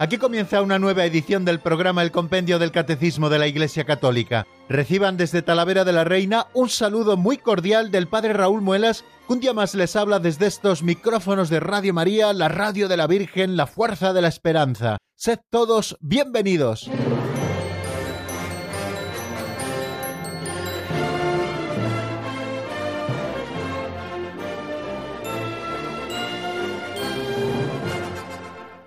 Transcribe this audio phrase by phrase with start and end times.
[0.00, 4.46] Aquí comienza una nueva edición del programa El Compendio del Catecismo de la Iglesia Católica.
[4.66, 9.34] Reciban desde Talavera de la Reina un saludo muy cordial del Padre Raúl Muelas, que
[9.34, 13.06] un día más les habla desde estos micrófonos de Radio María, la radio de la
[13.06, 14.96] Virgen, la fuerza de la esperanza.
[15.16, 16.88] Sed todos bienvenidos.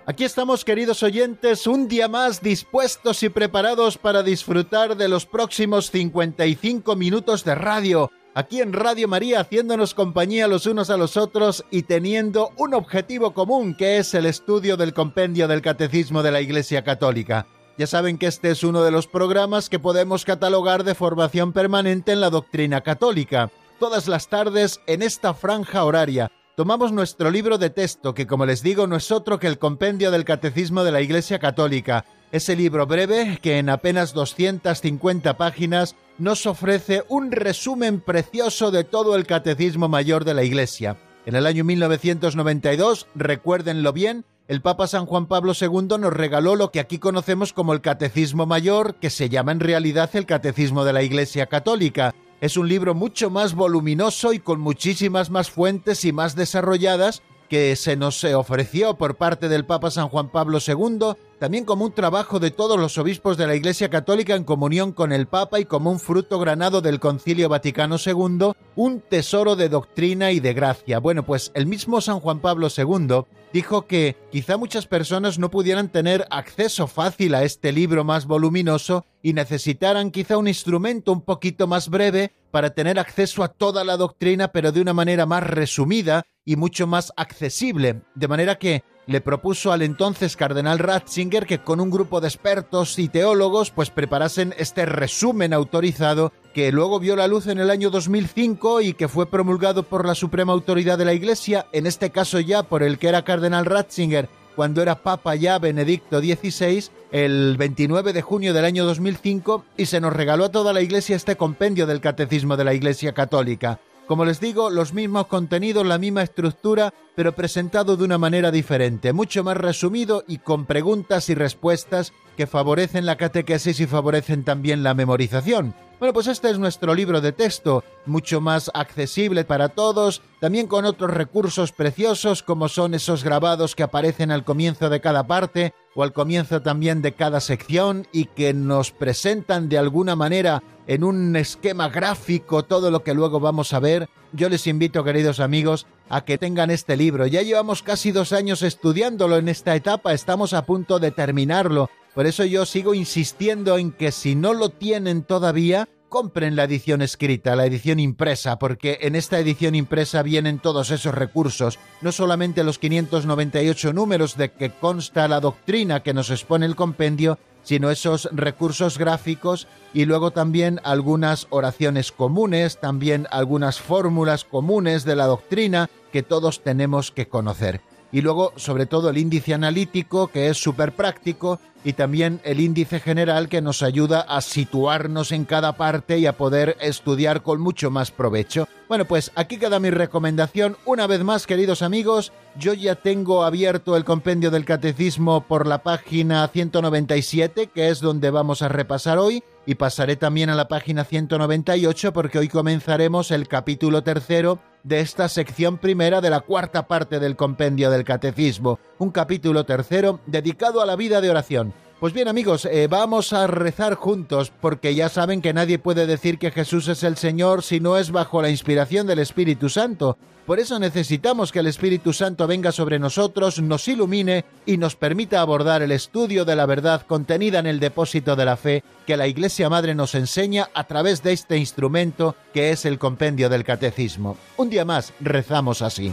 [0.06, 5.90] Aquí estamos, queridos oyentes, un día más dispuestos y preparados para disfrutar de los próximos
[5.90, 11.64] 55 minutos de radio, aquí en Radio María, haciéndonos compañía los unos a los otros
[11.70, 16.42] y teniendo un objetivo común, que es el estudio del compendio del Catecismo de la
[16.42, 17.46] Iglesia Católica.
[17.78, 22.12] Ya saben que este es uno de los programas que podemos catalogar de formación permanente
[22.12, 23.50] en la doctrina católica.
[23.80, 28.62] Todas las tardes en esta franja horaria tomamos nuestro libro de texto, que como les
[28.62, 32.04] digo no es otro que el compendio del Catecismo de la Iglesia Católica.
[32.32, 39.16] Ese libro breve, que en apenas 250 páginas nos ofrece un resumen precioso de todo
[39.16, 40.96] el Catecismo Mayor de la Iglesia.
[41.26, 46.70] En el año 1992, recuérdenlo bien, el Papa San Juan Pablo II nos regaló lo
[46.70, 50.92] que aquí conocemos como el Catecismo Mayor, que se llama en realidad el Catecismo de
[50.92, 56.12] la Iglesia Católica, es un libro mucho más voluminoso y con muchísimas más fuentes y
[56.12, 61.64] más desarrolladas que se nos ofreció por parte del Papa San Juan Pablo II, también
[61.64, 65.26] como un trabajo de todos los obispos de la Iglesia Católica en comunión con el
[65.26, 70.40] Papa y como un fruto granado del Concilio Vaticano II, un tesoro de doctrina y
[70.40, 70.98] de gracia.
[70.98, 73.24] Bueno, pues el mismo San Juan Pablo II
[73.54, 79.06] dijo que quizá muchas personas no pudieran tener acceso fácil a este libro más voluminoso
[79.22, 83.96] y necesitaran quizá un instrumento un poquito más breve para tener acceso a toda la
[83.96, 88.02] doctrina, pero de una manera más resumida y mucho más accesible.
[88.16, 92.98] De manera que le propuso al entonces cardenal Ratzinger que con un grupo de expertos
[92.98, 97.90] y teólogos pues preparasen este resumen autorizado que luego vio la luz en el año
[97.90, 102.40] 2005 y que fue promulgado por la Suprema Autoridad de la Iglesia, en este caso
[102.40, 108.12] ya por el que era cardenal Ratzinger cuando era papa ya Benedicto XVI, el 29
[108.12, 111.86] de junio del año 2005, y se nos regaló a toda la Iglesia este compendio
[111.86, 113.80] del Catecismo de la Iglesia Católica.
[114.06, 119.14] Como les digo, los mismos contenidos, la misma estructura, pero presentado de una manera diferente,
[119.14, 124.82] mucho más resumido y con preguntas y respuestas que favorecen la catequesis y favorecen también
[124.82, 125.74] la memorización.
[126.04, 130.84] Bueno, pues este es nuestro libro de texto, mucho más accesible para todos, también con
[130.84, 136.02] otros recursos preciosos como son esos grabados que aparecen al comienzo de cada parte o
[136.02, 141.34] al comienzo también de cada sección y que nos presentan de alguna manera en un
[141.36, 144.10] esquema gráfico todo lo que luego vamos a ver.
[144.34, 147.26] Yo les invito, queridos amigos, a que tengan este libro.
[147.26, 151.88] Ya llevamos casi dos años estudiándolo en esta etapa, estamos a punto de terminarlo.
[152.14, 157.02] Por eso yo sigo insistiendo en que si no lo tienen todavía, compren la edición
[157.02, 162.62] escrita, la edición impresa, porque en esta edición impresa vienen todos esos recursos, no solamente
[162.62, 168.28] los 598 números de que consta la doctrina que nos expone el compendio, sino esos
[168.30, 175.90] recursos gráficos y luego también algunas oraciones comunes, también algunas fórmulas comunes de la doctrina
[176.12, 177.80] que todos tenemos que conocer.
[178.12, 182.98] Y luego sobre todo el índice analítico que es súper práctico y también el índice
[182.98, 187.90] general que nos ayuda a situarnos en cada parte y a poder estudiar con mucho
[187.90, 188.66] más provecho.
[188.88, 190.76] Bueno, pues aquí queda mi recomendación.
[190.86, 195.82] Una vez más, queridos amigos, yo ya tengo abierto el compendio del catecismo por la
[195.82, 201.04] página 197, que es donde vamos a repasar hoy, y pasaré también a la página
[201.04, 207.18] 198 porque hoy comenzaremos el capítulo tercero de esta sección primera de la cuarta parte
[207.18, 211.73] del compendio del catecismo, un capítulo tercero dedicado a la vida de oración.
[212.00, 216.38] Pues bien amigos, eh, vamos a rezar juntos porque ya saben que nadie puede decir
[216.38, 220.18] que Jesús es el Señor si no es bajo la inspiración del Espíritu Santo.
[220.44, 225.40] Por eso necesitamos que el Espíritu Santo venga sobre nosotros, nos ilumine y nos permita
[225.40, 229.26] abordar el estudio de la verdad contenida en el depósito de la fe que la
[229.26, 234.36] Iglesia Madre nos enseña a través de este instrumento que es el compendio del Catecismo.
[234.58, 236.12] Un día más rezamos así.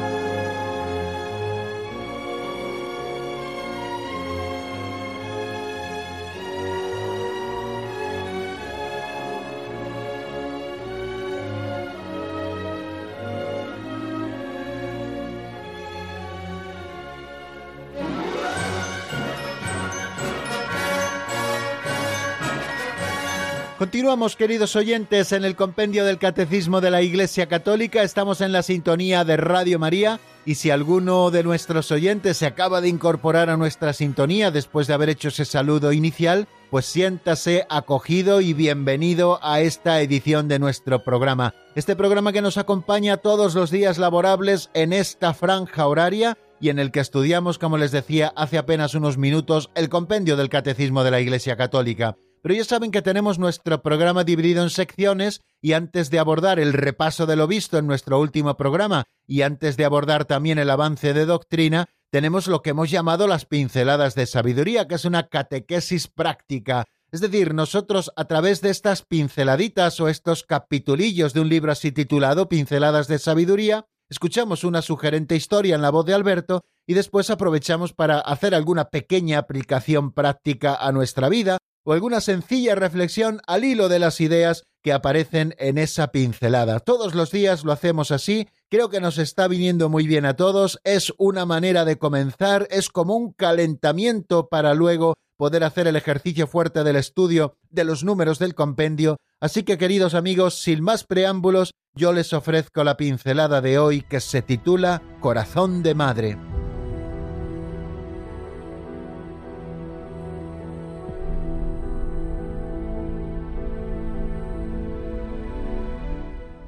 [23.91, 28.03] Continuamos, queridos oyentes, en el compendio del Catecismo de la Iglesia Católica.
[28.03, 32.79] Estamos en la sintonía de Radio María y si alguno de nuestros oyentes se acaba
[32.79, 38.39] de incorporar a nuestra sintonía después de haber hecho ese saludo inicial, pues siéntase acogido
[38.39, 41.53] y bienvenido a esta edición de nuestro programa.
[41.75, 46.79] Este programa que nos acompaña todos los días laborables en esta franja horaria y en
[46.79, 51.11] el que estudiamos, como les decía hace apenas unos minutos, el compendio del Catecismo de
[51.11, 52.15] la Iglesia Católica.
[52.41, 56.73] Pero ya saben que tenemos nuestro programa dividido en secciones y antes de abordar el
[56.73, 61.13] repaso de lo visto en nuestro último programa y antes de abordar también el avance
[61.13, 66.07] de doctrina, tenemos lo que hemos llamado las pinceladas de sabiduría, que es una catequesis
[66.07, 66.85] práctica.
[67.11, 71.91] Es decir, nosotros a través de estas pinceladitas o estos capitulillos de un libro así
[71.91, 77.29] titulado Pinceladas de Sabiduría, escuchamos una sugerente historia en la voz de Alberto y después
[77.29, 83.63] aprovechamos para hacer alguna pequeña aplicación práctica a nuestra vida o alguna sencilla reflexión al
[83.63, 86.79] hilo de las ideas que aparecen en esa pincelada.
[86.79, 90.79] Todos los días lo hacemos así, creo que nos está viniendo muy bien a todos,
[90.83, 96.45] es una manera de comenzar, es como un calentamiento para luego poder hacer el ejercicio
[96.47, 101.71] fuerte del estudio de los números del compendio, así que queridos amigos, sin más preámbulos,
[101.95, 106.50] yo les ofrezco la pincelada de hoy que se titula Corazón de Madre.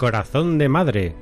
[0.04, 1.16] Corazón de Madre.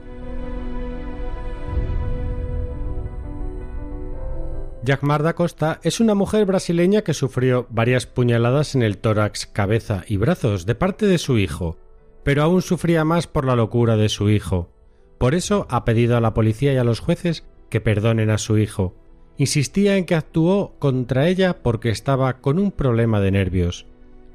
[4.84, 10.18] Jacmar Costa es una mujer brasileña que sufrió varias puñaladas en el tórax, cabeza y
[10.18, 11.78] brazos de parte de su hijo,
[12.24, 14.72] pero aún sufría más por la locura de su hijo.
[15.20, 18.58] Por eso ha pedido a la policía y a los jueces que perdonen a su
[18.58, 18.96] hijo.
[19.38, 23.86] Insistía en que actuó contra ella porque estaba con un problema de nervios.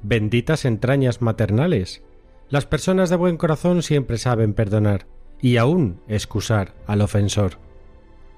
[0.04, 2.05] Benditas entrañas maternales.
[2.48, 5.06] Las personas de buen corazón siempre saben perdonar
[5.40, 7.58] y aún excusar al ofensor.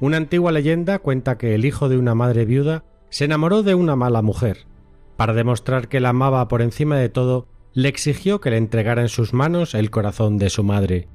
[0.01, 3.97] Una antigua leyenda cuenta que el hijo de una madre viuda se enamoró de una
[3.97, 4.67] mala mujer.
[5.17, 9.09] Para demostrar que la amaba por encima de todo, le exigió que le entregara en
[9.09, 11.09] sus manos el corazón de su madre.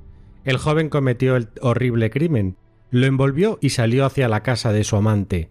[0.43, 2.57] El joven cometió el horrible crimen,
[2.91, 5.49] lo envolvió y salió hacia la casa de su amante.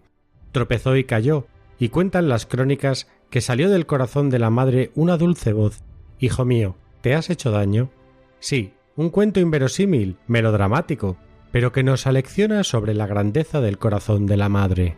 [0.53, 1.47] Tropezó y cayó,
[1.77, 5.83] y cuentan las crónicas que salió del corazón de la madre una dulce voz
[6.19, 7.89] Hijo mío, ¿Te has hecho daño?
[8.39, 11.17] Sí, un cuento inverosímil, melodramático,
[11.51, 14.95] pero que nos alecciona sobre la grandeza del corazón de la madre.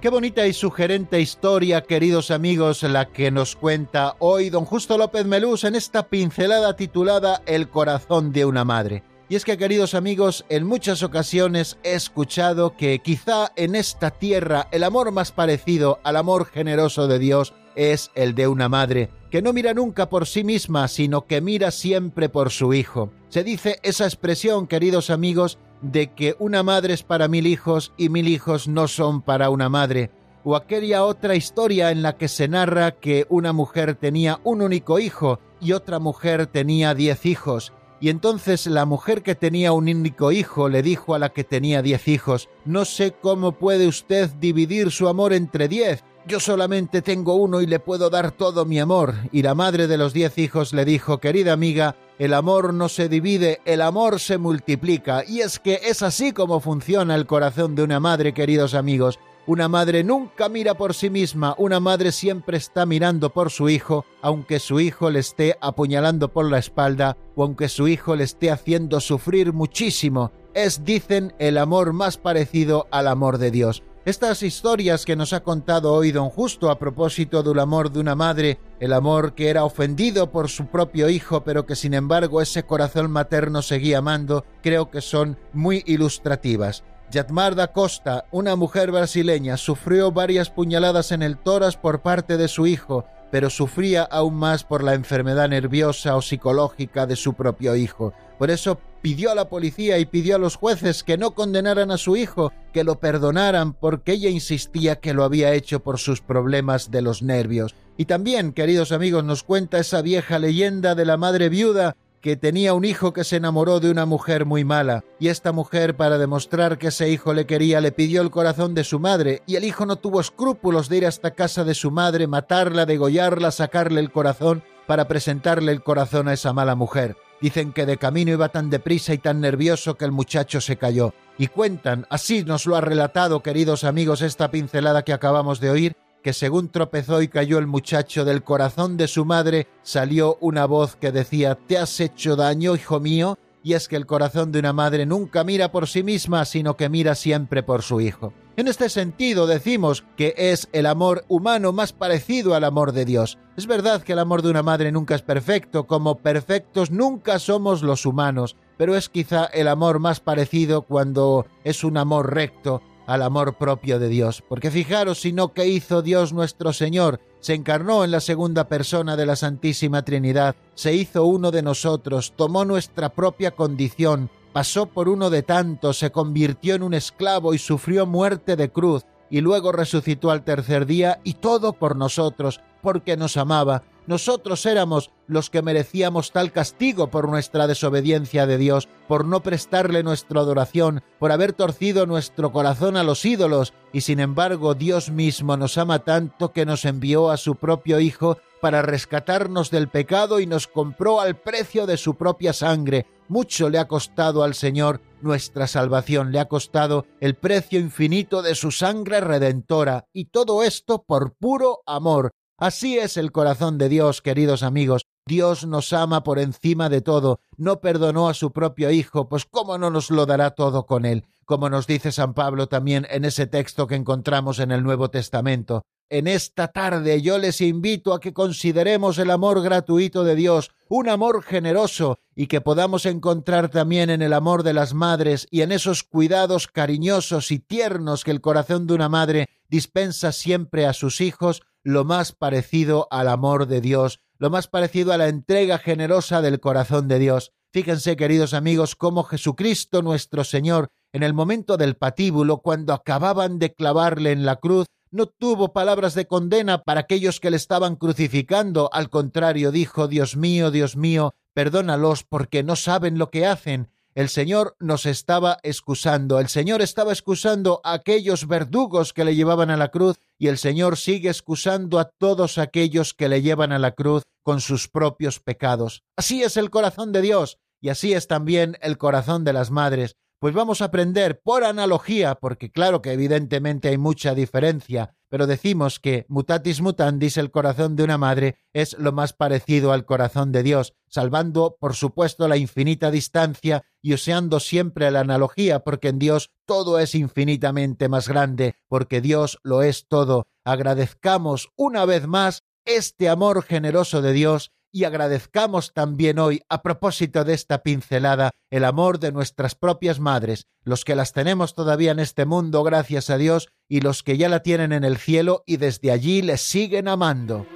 [0.00, 5.26] Qué bonita y sugerente historia, queridos amigos, la que nos cuenta hoy don Justo López
[5.26, 9.02] Melús en esta pincelada titulada El corazón de una madre.
[9.32, 14.68] Y es que, queridos amigos, en muchas ocasiones he escuchado que quizá en esta tierra
[14.72, 19.40] el amor más parecido al amor generoso de Dios es el de una madre, que
[19.40, 23.10] no mira nunca por sí misma, sino que mira siempre por su hijo.
[23.30, 28.10] Se dice esa expresión, queridos amigos, de que una madre es para mil hijos y
[28.10, 30.10] mil hijos no son para una madre,
[30.44, 34.98] o aquella otra historia en la que se narra que una mujer tenía un único
[34.98, 37.72] hijo y otra mujer tenía diez hijos,
[38.02, 41.82] y entonces la mujer que tenía un único hijo le dijo a la que tenía
[41.82, 46.02] diez hijos, No sé cómo puede usted dividir su amor entre diez.
[46.26, 49.14] Yo solamente tengo uno y le puedo dar todo mi amor.
[49.30, 53.08] Y la madre de los diez hijos le dijo, Querida amiga, el amor no se
[53.08, 55.22] divide, el amor se multiplica.
[55.24, 59.20] Y es que es así como funciona el corazón de una madre, queridos amigos.
[59.44, 64.04] Una madre nunca mira por sí misma, una madre siempre está mirando por su hijo,
[64.20, 68.52] aunque su hijo le esté apuñalando por la espalda o aunque su hijo le esté
[68.52, 70.30] haciendo sufrir muchísimo.
[70.54, 73.82] Es, dicen, el amor más parecido al amor de Dios.
[74.04, 78.14] Estas historias que nos ha contado hoy don Justo a propósito del amor de una
[78.14, 82.62] madre, el amor que era ofendido por su propio hijo, pero que sin embargo ese
[82.62, 86.84] corazón materno seguía amando, creo que son muy ilustrativas.
[87.12, 92.48] Yatmar da Costa, una mujer brasileña, sufrió varias puñaladas en el toras por parte de
[92.48, 97.76] su hijo, pero sufría aún más por la enfermedad nerviosa o psicológica de su propio
[97.76, 98.14] hijo.
[98.38, 101.98] Por eso pidió a la policía y pidió a los jueces que no condenaran a
[101.98, 106.90] su hijo, que lo perdonaran porque ella insistía que lo había hecho por sus problemas
[106.90, 107.74] de los nervios.
[107.98, 112.72] Y también, queridos amigos, nos cuenta esa vieja leyenda de la madre viuda que tenía
[112.72, 116.78] un hijo que se enamoró de una mujer muy mala, y esta mujer, para demostrar
[116.78, 119.86] que ese hijo le quería, le pidió el corazón de su madre, y el hijo
[119.86, 124.62] no tuvo escrúpulos de ir hasta casa de su madre, matarla, degollarla, sacarle el corazón,
[124.86, 127.16] para presentarle el corazón a esa mala mujer.
[127.40, 131.14] Dicen que de camino iba tan deprisa y tan nervioso que el muchacho se cayó.
[131.38, 135.96] Y cuentan, así nos lo ha relatado, queridos amigos, esta pincelada que acabamos de oír,
[136.22, 140.96] que según tropezó y cayó el muchacho del corazón de su madre, salió una voz
[140.96, 143.38] que decía ¿Te has hecho daño, hijo mío?
[143.64, 146.88] Y es que el corazón de una madre nunca mira por sí misma, sino que
[146.88, 148.32] mira siempre por su hijo.
[148.56, 153.38] En este sentido decimos que es el amor humano más parecido al amor de Dios.
[153.56, 157.82] Es verdad que el amor de una madre nunca es perfecto, como perfectos nunca somos
[157.82, 163.22] los humanos, pero es quizá el amor más parecido cuando es un amor recto, al
[163.22, 164.42] amor propio de Dios.
[164.48, 169.16] Porque fijaros si no que hizo Dios nuestro Señor, se encarnó en la segunda persona
[169.16, 175.08] de la Santísima Trinidad, se hizo uno de nosotros, tomó nuestra propia condición, pasó por
[175.08, 179.72] uno de tantos, se convirtió en un esclavo y sufrió muerte de cruz, y luego
[179.72, 185.62] resucitó al tercer día, y todo por nosotros, porque nos amaba, nosotros éramos los que
[185.62, 191.52] merecíamos tal castigo por nuestra desobediencia de Dios, por no prestarle nuestra adoración, por haber
[191.52, 196.66] torcido nuestro corazón a los ídolos, y sin embargo Dios mismo nos ama tanto que
[196.66, 201.84] nos envió a su propio Hijo para rescatarnos del pecado y nos compró al precio
[201.84, 203.06] de su propia sangre.
[203.28, 208.54] Mucho le ha costado al Señor nuestra salvación, le ha costado el precio infinito de
[208.54, 214.22] su sangre redentora, y todo esto por puro amor, Así es el corazón de Dios,
[214.22, 215.08] queridos amigos.
[215.26, 219.78] Dios nos ama por encima de todo, no perdonó a su propio Hijo, pues cómo
[219.78, 223.48] no nos lo dará todo con él, como nos dice San Pablo también en ese
[223.48, 225.82] texto que encontramos en el Nuevo Testamento.
[226.08, 231.08] En esta tarde yo les invito a que consideremos el amor gratuito de Dios, un
[231.08, 235.72] amor generoso, y que podamos encontrar también en el amor de las madres y en
[235.72, 241.20] esos cuidados cariñosos y tiernos que el corazón de una madre dispensa siempre a sus
[241.20, 246.42] hijos, lo más parecido al amor de Dios, lo más parecido a la entrega generosa
[246.42, 247.52] del corazón de Dios.
[247.72, 253.74] Fíjense, queridos amigos, cómo Jesucristo nuestro Señor, en el momento del patíbulo, cuando acababan de
[253.74, 258.88] clavarle en la cruz, no tuvo palabras de condena para aquellos que le estaban crucificando,
[258.92, 263.91] al contrario dijo, Dios mío, Dios mío, perdónalos porque no saben lo que hacen.
[264.14, 269.70] El Señor nos estaba excusando, el Señor estaba excusando a aquellos verdugos que le llevaban
[269.70, 273.78] a la cruz y el Señor sigue excusando a todos aquellos que le llevan a
[273.78, 276.02] la cruz con sus propios pecados.
[276.14, 280.16] Así es el corazón de Dios y así es también el corazón de las madres.
[280.42, 286.00] Pues vamos a aprender por analogía, porque claro que evidentemente hay mucha diferencia, pero decimos
[286.00, 290.64] que mutatis mutandis el corazón de una madre es lo más parecido al corazón de
[290.64, 296.50] Dios, salvando por supuesto la infinita distancia y usando siempre la analogía, porque en Dios
[296.66, 300.48] todo es infinitamente más grande, porque Dios lo es todo.
[300.64, 307.44] Agradezcamos una vez más este amor generoso de Dios y agradezcamos también hoy, a propósito
[307.44, 312.18] de esta pincelada, el amor de nuestras propias madres, los que las tenemos todavía en
[312.18, 315.78] este mundo, gracias a Dios, y los que ya la tienen en el cielo y
[315.78, 317.66] desde allí les siguen amando.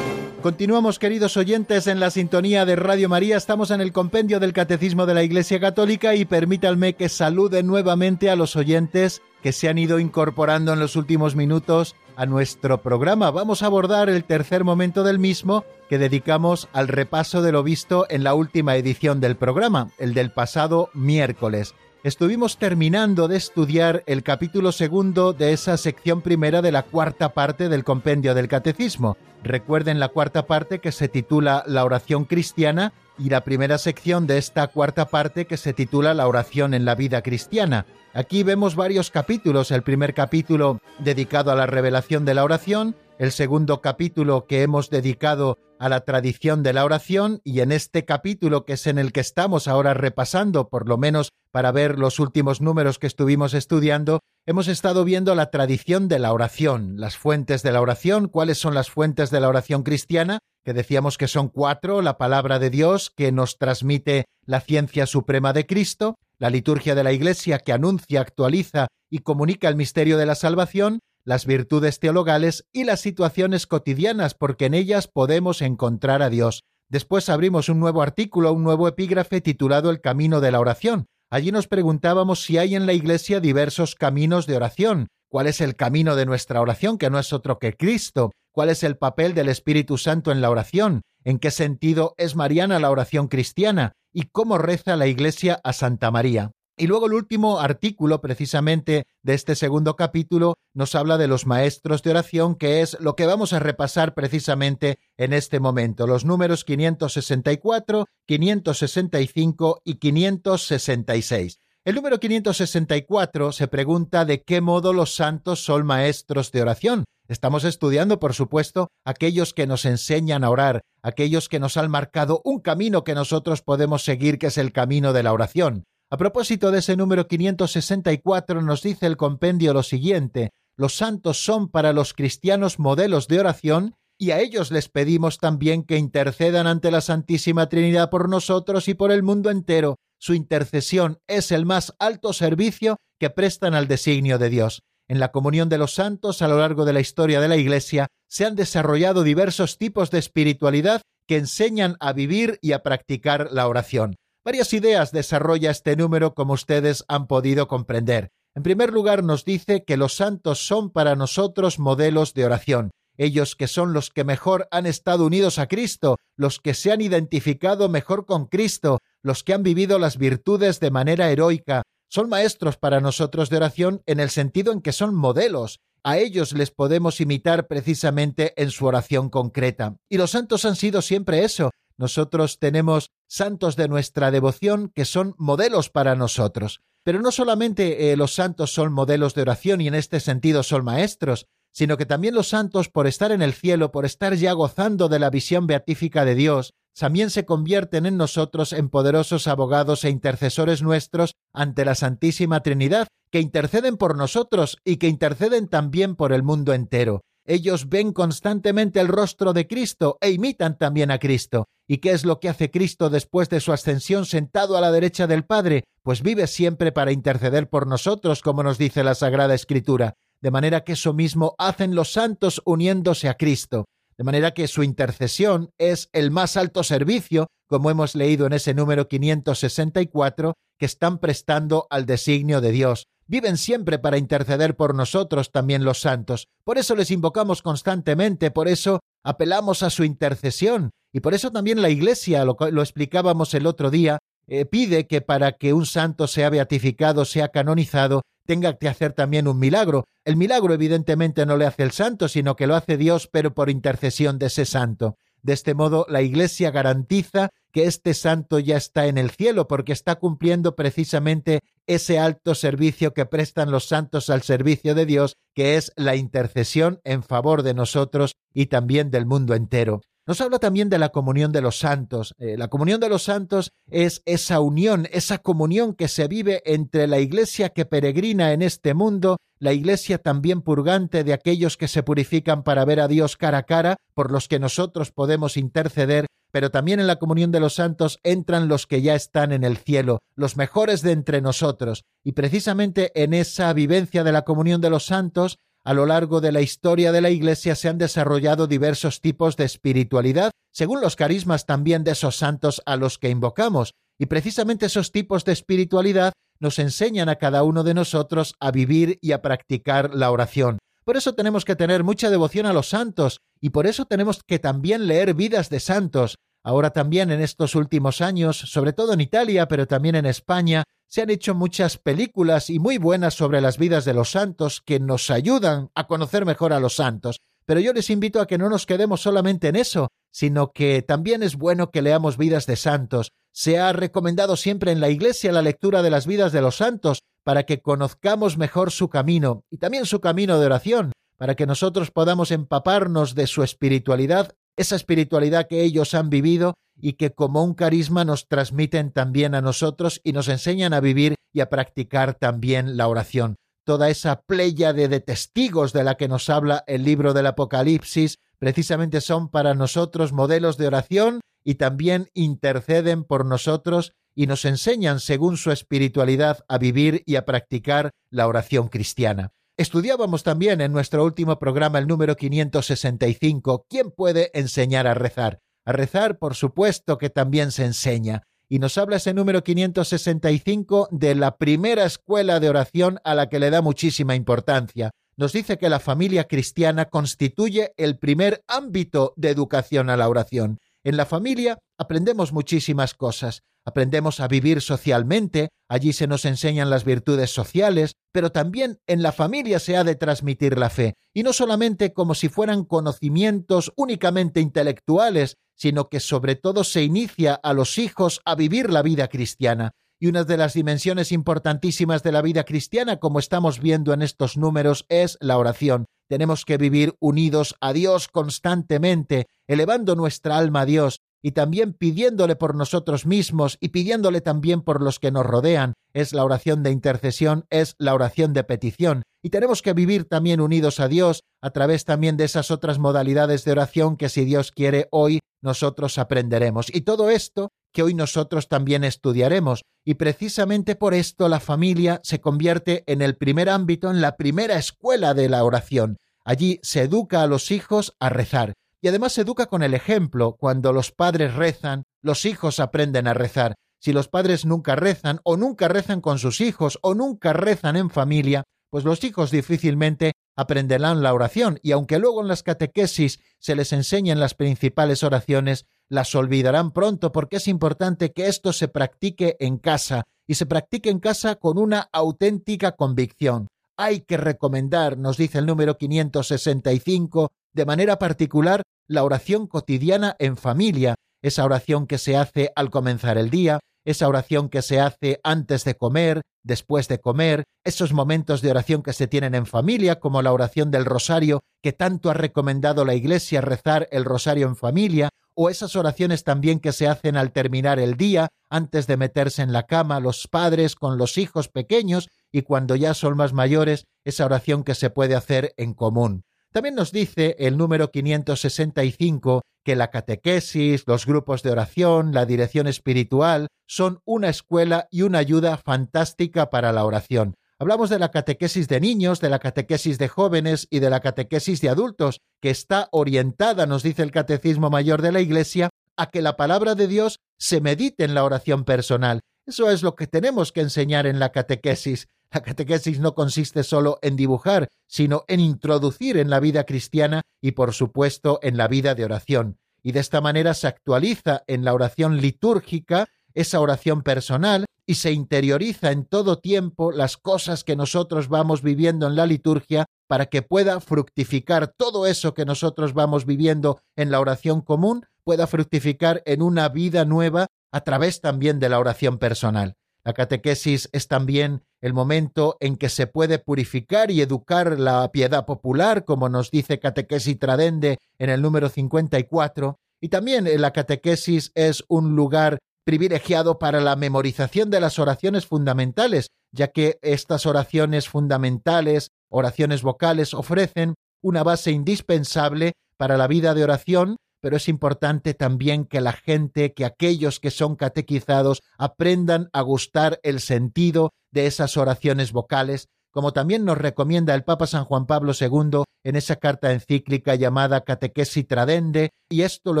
[0.42, 3.36] Continuamos, queridos oyentes, en la sintonía de Radio María.
[3.36, 8.30] Estamos en el compendio del Catecismo de la Iglesia Católica y permítanme que salude nuevamente
[8.30, 13.32] a los oyentes que se han ido incorporando en los últimos minutos a nuestro programa.
[13.32, 18.06] Vamos a abordar el tercer momento del mismo que dedicamos al repaso de lo visto
[18.08, 21.74] en la última edición del programa, el del pasado miércoles
[22.04, 27.68] estuvimos terminando de estudiar el capítulo segundo de esa sección primera de la cuarta parte
[27.68, 29.16] del compendio del catecismo.
[29.42, 34.38] Recuerden la cuarta parte que se titula La oración cristiana y la primera sección de
[34.38, 37.86] esta cuarta parte que se titula La oración en la vida cristiana.
[38.14, 43.32] Aquí vemos varios capítulos, el primer capítulo dedicado a la revelación de la oración, el
[43.32, 48.64] segundo capítulo que hemos dedicado a la tradición de la oración y en este capítulo
[48.64, 52.60] que es en el que estamos ahora repasando, por lo menos para ver los últimos
[52.60, 57.72] números que estuvimos estudiando, hemos estado viendo la tradición de la oración, las fuentes de
[57.72, 62.02] la oración, cuáles son las fuentes de la oración cristiana, que decíamos que son cuatro,
[62.02, 67.02] la palabra de Dios que nos transmite la ciencia suprema de Cristo, la liturgia de
[67.02, 72.66] la Iglesia que anuncia, actualiza y comunica el misterio de la salvación, las virtudes teologales
[72.72, 76.64] y las situaciones cotidianas, porque en ellas podemos encontrar a Dios.
[76.88, 81.04] Después abrimos un nuevo artículo, un nuevo epígrafe titulado El Camino de la Oración.
[81.30, 85.76] Allí nos preguntábamos si hay en la Iglesia diversos caminos de oración, cuál es el
[85.76, 89.50] camino de nuestra oración, que no es otro que Cristo, cuál es el papel del
[89.50, 94.56] Espíritu Santo en la oración, en qué sentido es mariana la oración cristiana y cómo
[94.56, 96.52] reza la Iglesia a Santa María.
[96.80, 102.04] Y luego el último artículo, precisamente de este segundo capítulo, nos habla de los maestros
[102.04, 106.64] de oración, que es lo que vamos a repasar precisamente en este momento, los números
[106.64, 111.58] 564, 565 y 566.
[111.84, 117.04] El número 564 se pregunta de qué modo los santos son maestros de oración.
[117.26, 122.40] Estamos estudiando, por supuesto, aquellos que nos enseñan a orar, aquellos que nos han marcado
[122.44, 125.84] un camino que nosotros podemos seguir, que es el camino de la oración.
[126.10, 131.68] A propósito de ese número 564 nos dice el compendio lo siguiente, los santos son
[131.68, 136.90] para los cristianos modelos de oración y a ellos les pedimos también que intercedan ante
[136.90, 139.96] la Santísima Trinidad por nosotros y por el mundo entero.
[140.18, 144.80] Su intercesión es el más alto servicio que prestan al designio de Dios.
[145.08, 148.06] En la comunión de los santos a lo largo de la historia de la Iglesia
[148.28, 153.68] se han desarrollado diversos tipos de espiritualidad que enseñan a vivir y a practicar la
[153.68, 154.16] oración.
[154.48, 158.30] Varias ideas desarrolla este número como ustedes han podido comprender.
[158.54, 163.56] En primer lugar nos dice que los santos son para nosotros modelos de oración, ellos
[163.56, 167.90] que son los que mejor han estado unidos a Cristo, los que se han identificado
[167.90, 173.00] mejor con Cristo, los que han vivido las virtudes de manera heroica, son maestros para
[173.00, 175.80] nosotros de oración en el sentido en que son modelos.
[176.02, 179.96] A ellos les podemos imitar precisamente en su oración concreta.
[180.08, 185.34] Y los santos han sido siempre eso, nosotros tenemos santos de nuestra devoción que son
[185.36, 186.80] modelos para nosotros.
[187.02, 190.84] Pero no solamente eh, los santos son modelos de oración y en este sentido son
[190.84, 195.08] maestros, sino que también los santos, por estar en el cielo, por estar ya gozando
[195.08, 200.10] de la visión beatífica de Dios, también se convierten en nosotros en poderosos abogados e
[200.10, 206.32] intercesores nuestros ante la Santísima Trinidad, que interceden por nosotros y que interceden también por
[206.32, 207.20] el mundo entero.
[207.44, 211.66] Ellos ven constantemente el rostro de Cristo e imitan también a Cristo.
[211.90, 215.26] ¿Y qué es lo que hace Cristo después de su ascensión sentado a la derecha
[215.26, 215.84] del Padre?
[216.02, 220.12] Pues vive siempre para interceder por nosotros, como nos dice la Sagrada Escritura.
[220.42, 223.86] De manera que eso mismo hacen los santos uniéndose a Cristo.
[224.18, 228.74] De manera que su intercesión es el más alto servicio, como hemos leído en ese
[228.74, 235.52] número 564, que están prestando al designio de Dios viven siempre para interceder por nosotros
[235.52, 236.48] también los santos.
[236.64, 240.90] Por eso les invocamos constantemente, por eso apelamos a su intercesión.
[241.12, 245.52] Y por eso también la Iglesia, lo, explicábamos el otro día, eh, pide que para
[245.52, 250.04] que un santo sea beatificado, sea canonizado, tenga que hacer también un milagro.
[250.24, 253.68] El milagro evidentemente no le hace el santo, sino que lo hace Dios, pero por
[253.68, 255.16] intercesión de ese santo.
[255.42, 259.92] De este modo, la Iglesia garantiza que este santo ya está en el cielo porque
[259.92, 265.76] está cumpliendo precisamente ese alto servicio que prestan los santos al servicio de Dios, que
[265.76, 270.00] es la intercesión en favor de nosotros y también del mundo entero.
[270.28, 272.34] Nos habla también de la comunión de los santos.
[272.38, 277.06] Eh, la comunión de los santos es esa unión, esa comunión que se vive entre
[277.06, 282.02] la iglesia que peregrina en este mundo, la iglesia también purgante de aquellos que se
[282.02, 286.70] purifican para ver a Dios cara a cara, por los que nosotros podemos interceder, pero
[286.70, 290.18] también en la comunión de los santos entran los que ya están en el cielo,
[290.34, 295.06] los mejores de entre nosotros, y precisamente en esa vivencia de la comunión de los
[295.06, 295.56] santos
[295.88, 299.64] a lo largo de la historia de la Iglesia se han desarrollado diversos tipos de
[299.64, 305.12] espiritualidad, según los carismas también de esos santos a los que invocamos, y precisamente esos
[305.12, 310.14] tipos de espiritualidad nos enseñan a cada uno de nosotros a vivir y a practicar
[310.14, 310.76] la oración.
[311.06, 314.58] Por eso tenemos que tener mucha devoción a los santos, y por eso tenemos que
[314.58, 316.36] también leer vidas de santos.
[316.68, 321.22] Ahora también en estos últimos años, sobre todo en Italia, pero también en España, se
[321.22, 325.30] han hecho muchas películas y muy buenas sobre las vidas de los santos que nos
[325.30, 327.40] ayudan a conocer mejor a los santos.
[327.64, 331.42] Pero yo les invito a que no nos quedemos solamente en eso, sino que también
[331.42, 333.32] es bueno que leamos vidas de santos.
[333.50, 337.22] Se ha recomendado siempre en la Iglesia la lectura de las vidas de los santos
[337.44, 342.10] para que conozcamos mejor su camino y también su camino de oración, para que nosotros
[342.10, 347.74] podamos empaparnos de su espiritualidad, esa espiritualidad que ellos han vivido y que como un
[347.74, 352.96] carisma nos transmiten también a nosotros y nos enseñan a vivir y a practicar también
[352.96, 353.56] la oración.
[353.84, 359.20] Toda esa pléyade de testigos de la que nos habla el libro del Apocalipsis precisamente
[359.20, 365.56] son para nosotros modelos de oración y también interceden por nosotros y nos enseñan según
[365.56, 369.50] su espiritualidad a vivir y a practicar la oración cristiana.
[369.78, 375.60] Estudiábamos también en nuestro último programa el número 565, ¿quién puede enseñar a rezar?
[375.84, 378.42] A rezar, por supuesto que también se enseña.
[378.68, 383.60] Y nos habla ese número 565 de la primera escuela de oración a la que
[383.60, 385.12] le da muchísima importancia.
[385.36, 390.80] Nos dice que la familia cristiana constituye el primer ámbito de educación a la oración.
[391.04, 393.62] En la familia aprendemos muchísimas cosas.
[393.86, 399.32] Aprendemos a vivir socialmente, allí se nos enseñan las virtudes sociales, pero también en la
[399.32, 404.60] familia se ha de transmitir la fe, y no solamente como si fueran conocimientos únicamente
[404.60, 409.92] intelectuales, sino que sobre todo se inicia a los hijos a vivir la vida cristiana.
[410.20, 414.56] Y una de las dimensiones importantísimas de la vida cristiana, como estamos viendo en estos
[414.56, 416.06] números, es la oración.
[416.28, 422.56] Tenemos que vivir unidos a Dios constantemente, elevando nuestra alma a Dios, y también pidiéndole
[422.56, 425.94] por nosotros mismos y pidiéndole también por los que nos rodean.
[426.12, 429.22] Es la oración de intercesión, es la oración de petición.
[429.42, 433.64] Y tenemos que vivir también unidos a Dios a través también de esas otras modalidades
[433.64, 436.94] de oración que si Dios quiere hoy nosotros aprenderemos.
[436.94, 439.82] Y todo esto que hoy nosotros también estudiaremos.
[440.04, 444.76] Y precisamente por esto la familia se convierte en el primer ámbito, en la primera
[444.76, 446.16] escuela de la oración.
[446.44, 450.56] Allí se educa a los hijos a rezar y además se educa con el ejemplo.
[450.58, 453.74] Cuando los padres rezan, los hijos aprenden a rezar.
[454.00, 458.10] Si los padres nunca rezan, o nunca rezan con sus hijos, o nunca rezan en
[458.10, 463.76] familia, pues los hijos difícilmente aprenderán la oración, y aunque luego en las catequesis se
[463.76, 469.56] les enseñen las principales oraciones, las olvidarán pronto porque es importante que esto se practique
[469.60, 473.68] en casa, y se practique en casa con una auténtica convicción.
[473.96, 480.56] Hay que recomendar, nos dice el número 565, de manera particular la oración cotidiana en
[480.56, 485.38] familia, esa oración que se hace al comenzar el día, esa oración que se hace
[485.44, 490.18] antes de comer, después de comer, esos momentos de oración que se tienen en familia,
[490.18, 494.74] como la oración del rosario, que tanto ha recomendado la Iglesia rezar el rosario en
[494.74, 499.62] familia, o esas oraciones también que se hacen al terminar el día, antes de meterse
[499.62, 504.02] en la cama, los padres con los hijos pequeños, y cuando ya son más mayores,
[504.24, 506.42] esa oración que se puede hacer en común.
[506.72, 512.86] También nos dice el número 565 que la catequesis, los grupos de oración, la dirección
[512.86, 517.54] espiritual son una escuela y una ayuda fantástica para la oración.
[517.80, 521.80] Hablamos de la catequesis de niños, de la catequesis de jóvenes y de la catequesis
[521.80, 526.42] de adultos, que está orientada, nos dice el Catecismo Mayor de la Iglesia, a que
[526.42, 529.40] la palabra de Dios se medite en la oración personal.
[529.64, 532.26] Eso es lo que tenemos que enseñar en la catequesis.
[532.50, 537.72] La catequesis no consiste solo en dibujar, sino en introducir en la vida cristiana y,
[537.72, 539.78] por supuesto, en la vida de oración.
[540.02, 545.32] Y de esta manera se actualiza en la oración litúrgica esa oración personal y se
[545.32, 550.62] interioriza en todo tiempo las cosas que nosotros vamos viviendo en la liturgia para que
[550.62, 556.62] pueda fructificar todo eso que nosotros vamos viviendo en la oración común, pueda fructificar en
[556.62, 559.96] una vida nueva a través también de la oración personal.
[560.28, 565.64] La catequesis es también el momento en que se puede purificar y educar la piedad
[565.64, 572.04] popular, como nos dice Catequesis Tradende en el número 54, y también la catequesis es
[572.08, 579.30] un lugar privilegiado para la memorización de las oraciones fundamentales, ya que estas oraciones fundamentales,
[579.48, 586.04] oraciones vocales, ofrecen una base indispensable para la vida de oración pero es importante también
[586.04, 591.96] que la gente, que aquellos que son catequizados aprendan a gustar el sentido de esas
[591.96, 596.92] oraciones vocales, como también nos recomienda el Papa San Juan Pablo II en esa carta
[596.92, 600.00] encíclica llamada Catequesi Tradende, y esto lo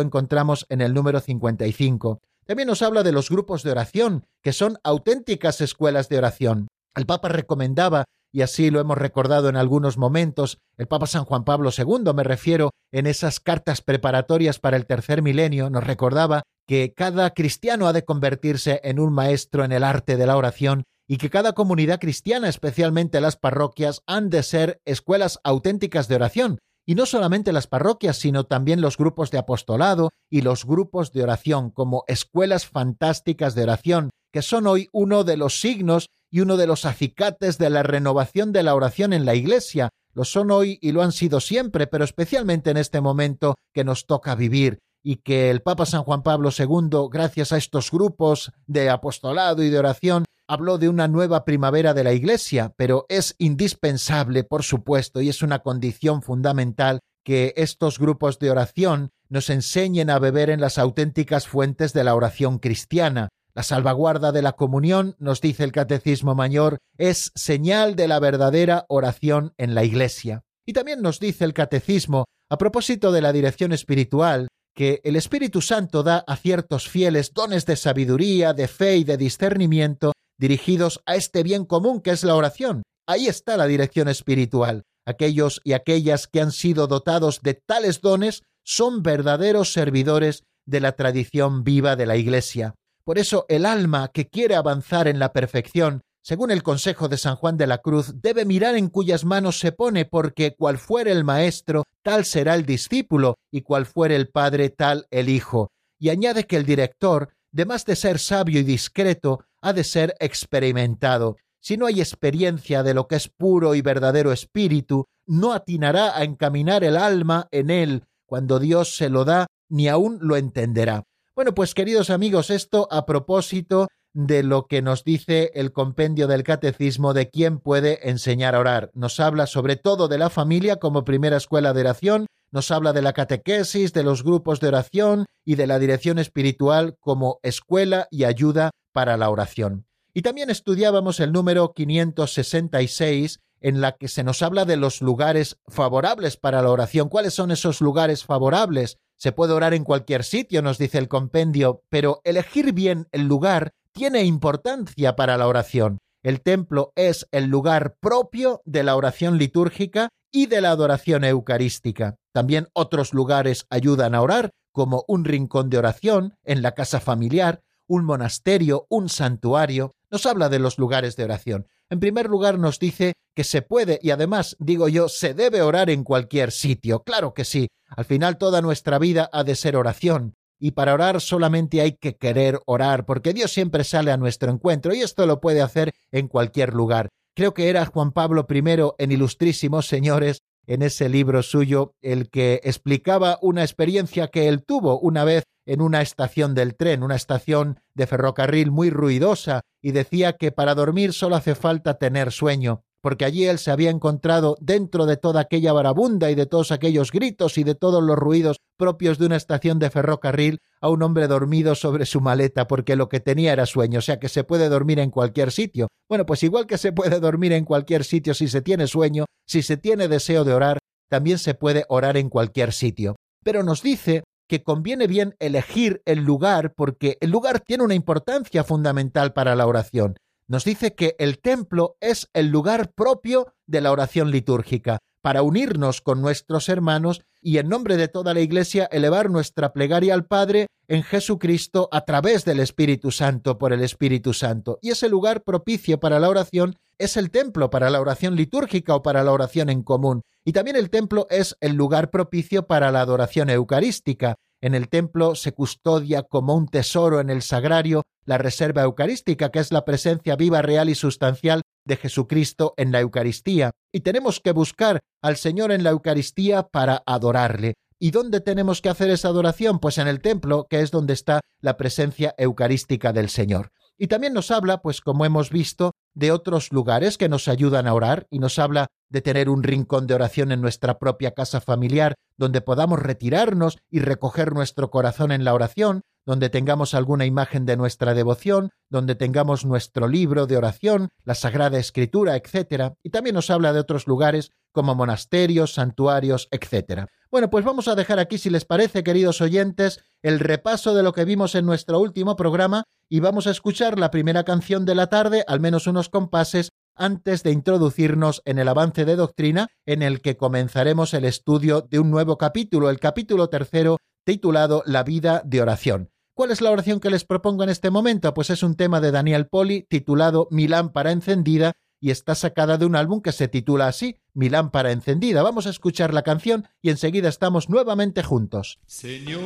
[0.00, 2.20] encontramos en el número 55.
[2.46, 6.68] También nos habla de los grupos de oración, que son auténticas escuelas de oración.
[6.96, 11.44] El Papa recomendaba y así lo hemos recordado en algunos momentos, el Papa San Juan
[11.44, 16.92] Pablo II, me refiero, en esas cartas preparatorias para el tercer milenio, nos recordaba que
[16.94, 21.16] cada cristiano ha de convertirse en un maestro en el arte de la oración y
[21.16, 26.94] que cada comunidad cristiana, especialmente las parroquias, han de ser escuelas auténticas de oración, y
[26.94, 31.70] no solamente las parroquias, sino también los grupos de apostolado y los grupos de oración
[31.70, 36.66] como escuelas fantásticas de oración, que son hoy uno de los signos y uno de
[36.66, 40.92] los acicates de la renovación de la oración en la Iglesia, lo son hoy y
[40.92, 45.50] lo han sido siempre, pero especialmente en este momento que nos toca vivir y que
[45.50, 50.24] el Papa San Juan Pablo II, gracias a estos grupos de apostolado y de oración,
[50.48, 55.42] habló de una nueva primavera de la Iglesia, pero es indispensable, por supuesto, y es
[55.42, 61.46] una condición fundamental que estos grupos de oración nos enseñen a beber en las auténticas
[61.46, 63.28] fuentes de la oración cristiana.
[63.58, 68.86] La salvaguarda de la comunión, nos dice el Catecismo Mayor, es señal de la verdadera
[68.88, 70.44] oración en la Iglesia.
[70.64, 75.60] Y también nos dice el Catecismo, a propósito de la dirección espiritual, que el Espíritu
[75.60, 81.16] Santo da a ciertos fieles dones de sabiduría, de fe y de discernimiento dirigidos a
[81.16, 82.84] este bien común que es la oración.
[83.08, 84.84] Ahí está la dirección espiritual.
[85.04, 90.92] Aquellos y aquellas que han sido dotados de tales dones son verdaderos servidores de la
[90.92, 92.76] tradición viva de la Iglesia.
[93.08, 97.36] Por eso el alma que quiere avanzar en la perfección, según el consejo de San
[97.36, 101.24] Juan de la Cruz, debe mirar en cuyas manos se pone, porque cual fuere el
[101.24, 105.70] maestro, tal será el discípulo, y cual fuere el padre, tal el hijo.
[105.98, 107.32] Y añade que el director,
[107.66, 111.38] más de ser sabio y discreto, ha de ser experimentado.
[111.62, 116.24] Si no hay experiencia de lo que es puro y verdadero espíritu, no atinará a
[116.24, 121.07] encaminar el alma en él cuando Dios se lo da, ni aún lo entenderá.
[121.38, 126.42] Bueno, pues queridos amigos, esto a propósito de lo que nos dice el compendio del
[126.42, 128.90] catecismo de quién puede enseñar a orar.
[128.92, 133.02] Nos habla sobre todo de la familia como primera escuela de oración, nos habla de
[133.02, 138.24] la catequesis, de los grupos de oración y de la dirección espiritual como escuela y
[138.24, 139.86] ayuda para la oración.
[140.12, 145.56] Y también estudiábamos el número 566 en la que se nos habla de los lugares
[145.68, 147.08] favorables para la oración.
[147.08, 148.96] ¿Cuáles son esos lugares favorables?
[149.18, 153.72] Se puede orar en cualquier sitio, nos dice el compendio, pero elegir bien el lugar
[153.92, 155.98] tiene importancia para la oración.
[156.22, 162.16] El templo es el lugar propio de la oración litúrgica y de la adoración eucarística.
[162.32, 167.62] También otros lugares ayudan a orar, como un rincón de oración en la casa familiar,
[167.88, 169.92] un monasterio, un santuario.
[170.10, 171.66] Nos habla de los lugares de oración.
[171.90, 175.88] En primer lugar nos dice que se puede y además, digo yo, se debe orar
[175.90, 177.02] en cualquier sitio.
[177.02, 177.68] Claro que sí.
[177.88, 180.34] Al final toda nuestra vida ha de ser oración.
[180.60, 184.92] Y para orar solamente hay que querer orar, porque Dios siempre sale a nuestro encuentro
[184.92, 187.08] y esto lo puede hacer en cualquier lugar.
[187.34, 188.62] Creo que era Juan Pablo I
[188.98, 194.98] en Ilustrísimos Señores, en ese libro suyo, el que explicaba una experiencia que él tuvo
[194.98, 200.32] una vez en una estación del tren, una estación de ferrocarril muy ruidosa, y decía
[200.32, 205.06] que para dormir solo hace falta tener sueño porque allí él se había encontrado dentro
[205.06, 209.18] de toda aquella barabunda y de todos aquellos gritos y de todos los ruidos propios
[209.18, 213.20] de una estación de ferrocarril a un hombre dormido sobre su maleta porque lo que
[213.20, 215.88] tenía era sueño, o sea que se puede dormir en cualquier sitio.
[216.08, 219.62] Bueno, pues igual que se puede dormir en cualquier sitio si se tiene sueño, si
[219.62, 220.78] se tiene deseo de orar,
[221.08, 223.16] también se puede orar en cualquier sitio.
[223.44, 228.64] Pero nos dice que conviene bien elegir el lugar porque el lugar tiene una importancia
[228.64, 230.16] fundamental para la oración.
[230.48, 236.00] Nos dice que el templo es el lugar propio de la oración litúrgica, para unirnos
[236.00, 240.68] con nuestros hermanos y en nombre de toda la Iglesia elevar nuestra plegaria al Padre
[240.86, 244.78] en Jesucristo a través del Espíritu Santo por el Espíritu Santo.
[244.80, 249.02] Y ese lugar propicio para la oración es el templo para la oración litúrgica o
[249.02, 250.22] para la oración en común.
[250.46, 254.36] Y también el templo es el lugar propicio para la adoración eucarística.
[254.62, 259.58] En el templo se custodia como un tesoro en el sagrario la reserva eucarística, que
[259.58, 263.72] es la presencia viva, real y sustancial de Jesucristo en la Eucaristía.
[263.90, 267.74] Y tenemos que buscar al Señor en la Eucaristía para adorarle.
[267.98, 269.80] ¿Y dónde tenemos que hacer esa adoración?
[269.80, 273.72] Pues en el templo, que es donde está la presencia eucarística del Señor.
[273.96, 277.94] Y también nos habla, pues como hemos visto, de otros lugares que nos ayudan a
[277.94, 282.14] orar y nos habla de tener un rincón de oración en nuestra propia casa familiar
[282.36, 287.78] donde podamos retirarnos y recoger nuestro corazón en la oración, donde tengamos alguna imagen de
[287.78, 292.92] nuestra devoción, donde tengamos nuestro libro de oración, la Sagrada Escritura, etc.
[293.02, 297.06] Y también nos habla de otros lugares como monasterios, santuarios, etc.
[297.30, 301.14] Bueno, pues vamos a dejar aquí, si les parece, queridos oyentes, el repaso de lo
[301.14, 305.06] que vimos en nuestro último programa y vamos a escuchar la primera canción de la
[305.06, 310.20] tarde, al menos unos compases, antes de introducirnos en el avance de doctrina en el
[310.20, 315.62] que comenzaremos el estudio de un nuevo capítulo, el capítulo tercero, titulado La vida de
[315.62, 316.10] oración.
[316.38, 318.32] ¿Cuál es la oración que les propongo en este momento?
[318.32, 322.86] Pues es un tema de Daniel Poli titulado Mi lámpara encendida y está sacada de
[322.86, 325.42] un álbum que se titula así, Mi lámpara encendida.
[325.42, 328.78] Vamos a escuchar la canción y enseguida estamos nuevamente juntos.
[328.86, 329.40] Señor,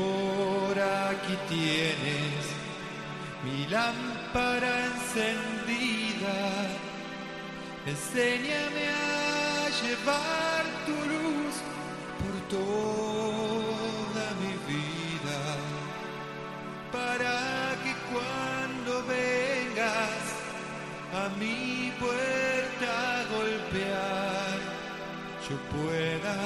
[0.78, 2.44] aquí tienes
[3.42, 6.36] mi lámpara encendida.
[7.86, 10.51] Enséñame a llevar
[21.12, 24.58] a mi puerta golpear,
[25.48, 26.36] yo pueda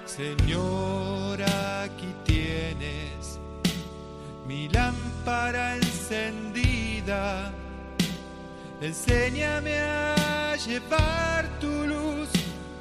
[0.06, 3.40] Señor, aquí tienes
[4.48, 7.52] mi lámpara encendida.
[8.80, 12.30] Enséñame a llevar tu luz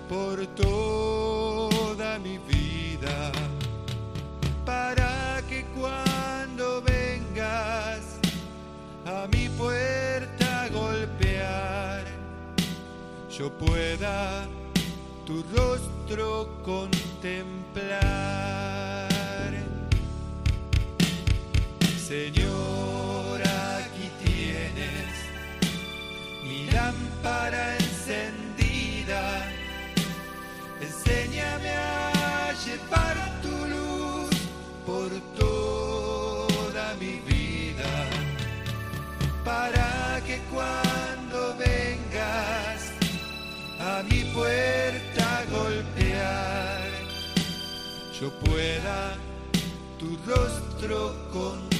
[0.08, 3.32] por toda mi vida,
[9.58, 12.04] puerta golpear,
[13.30, 14.46] yo pueda
[15.26, 18.02] tu rostro contemplar.
[22.06, 25.12] Señor, aquí tienes
[26.44, 29.22] mi lámpara encendida.
[30.80, 33.01] Enséñame a llevar
[40.52, 42.92] cuando vengas
[43.80, 46.80] a mi puerta a golpear,
[48.20, 49.16] yo pueda
[49.98, 51.72] tu rostro contemplar.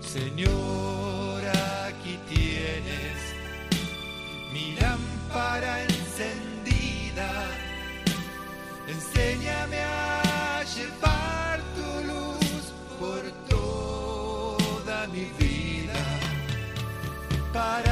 [0.00, 1.42] Señor,
[1.86, 3.18] aquí tienes
[4.52, 7.30] mi lámpara encendida.
[8.86, 11.21] Enséñame a llevar
[17.52, 17.91] para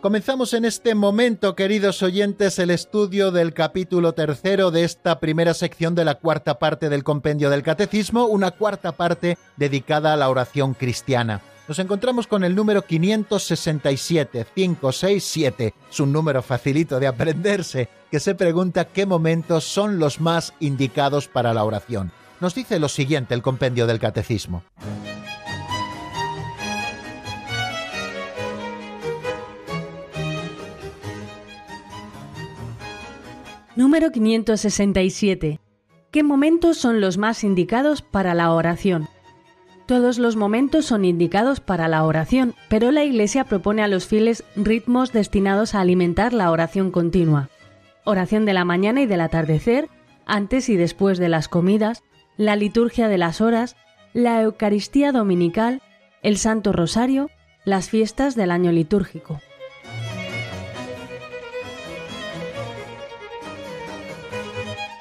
[0.00, 5.94] Comenzamos en este momento, queridos oyentes, el estudio del capítulo tercero de esta primera sección
[5.94, 10.72] de la cuarta parte del compendio del Catecismo, una cuarta parte dedicada a la oración
[10.72, 11.42] cristiana.
[11.68, 18.34] Nos encontramos con el número 567, 567, es un número facilito de aprenderse, que se
[18.34, 22.10] pregunta qué momentos son los más indicados para la oración.
[22.40, 24.62] Nos dice lo siguiente el compendio del Catecismo.
[33.80, 35.58] Número 567.
[36.10, 39.08] ¿Qué momentos son los más indicados para la oración?
[39.86, 44.44] Todos los momentos son indicados para la oración, pero la Iglesia propone a los fieles
[44.54, 47.48] ritmos destinados a alimentar la oración continua.
[48.04, 49.88] Oración de la mañana y del atardecer,
[50.26, 52.02] antes y después de las comidas,
[52.36, 53.76] la liturgia de las horas,
[54.12, 55.80] la Eucaristía dominical,
[56.22, 57.30] el Santo Rosario,
[57.64, 59.40] las fiestas del año litúrgico.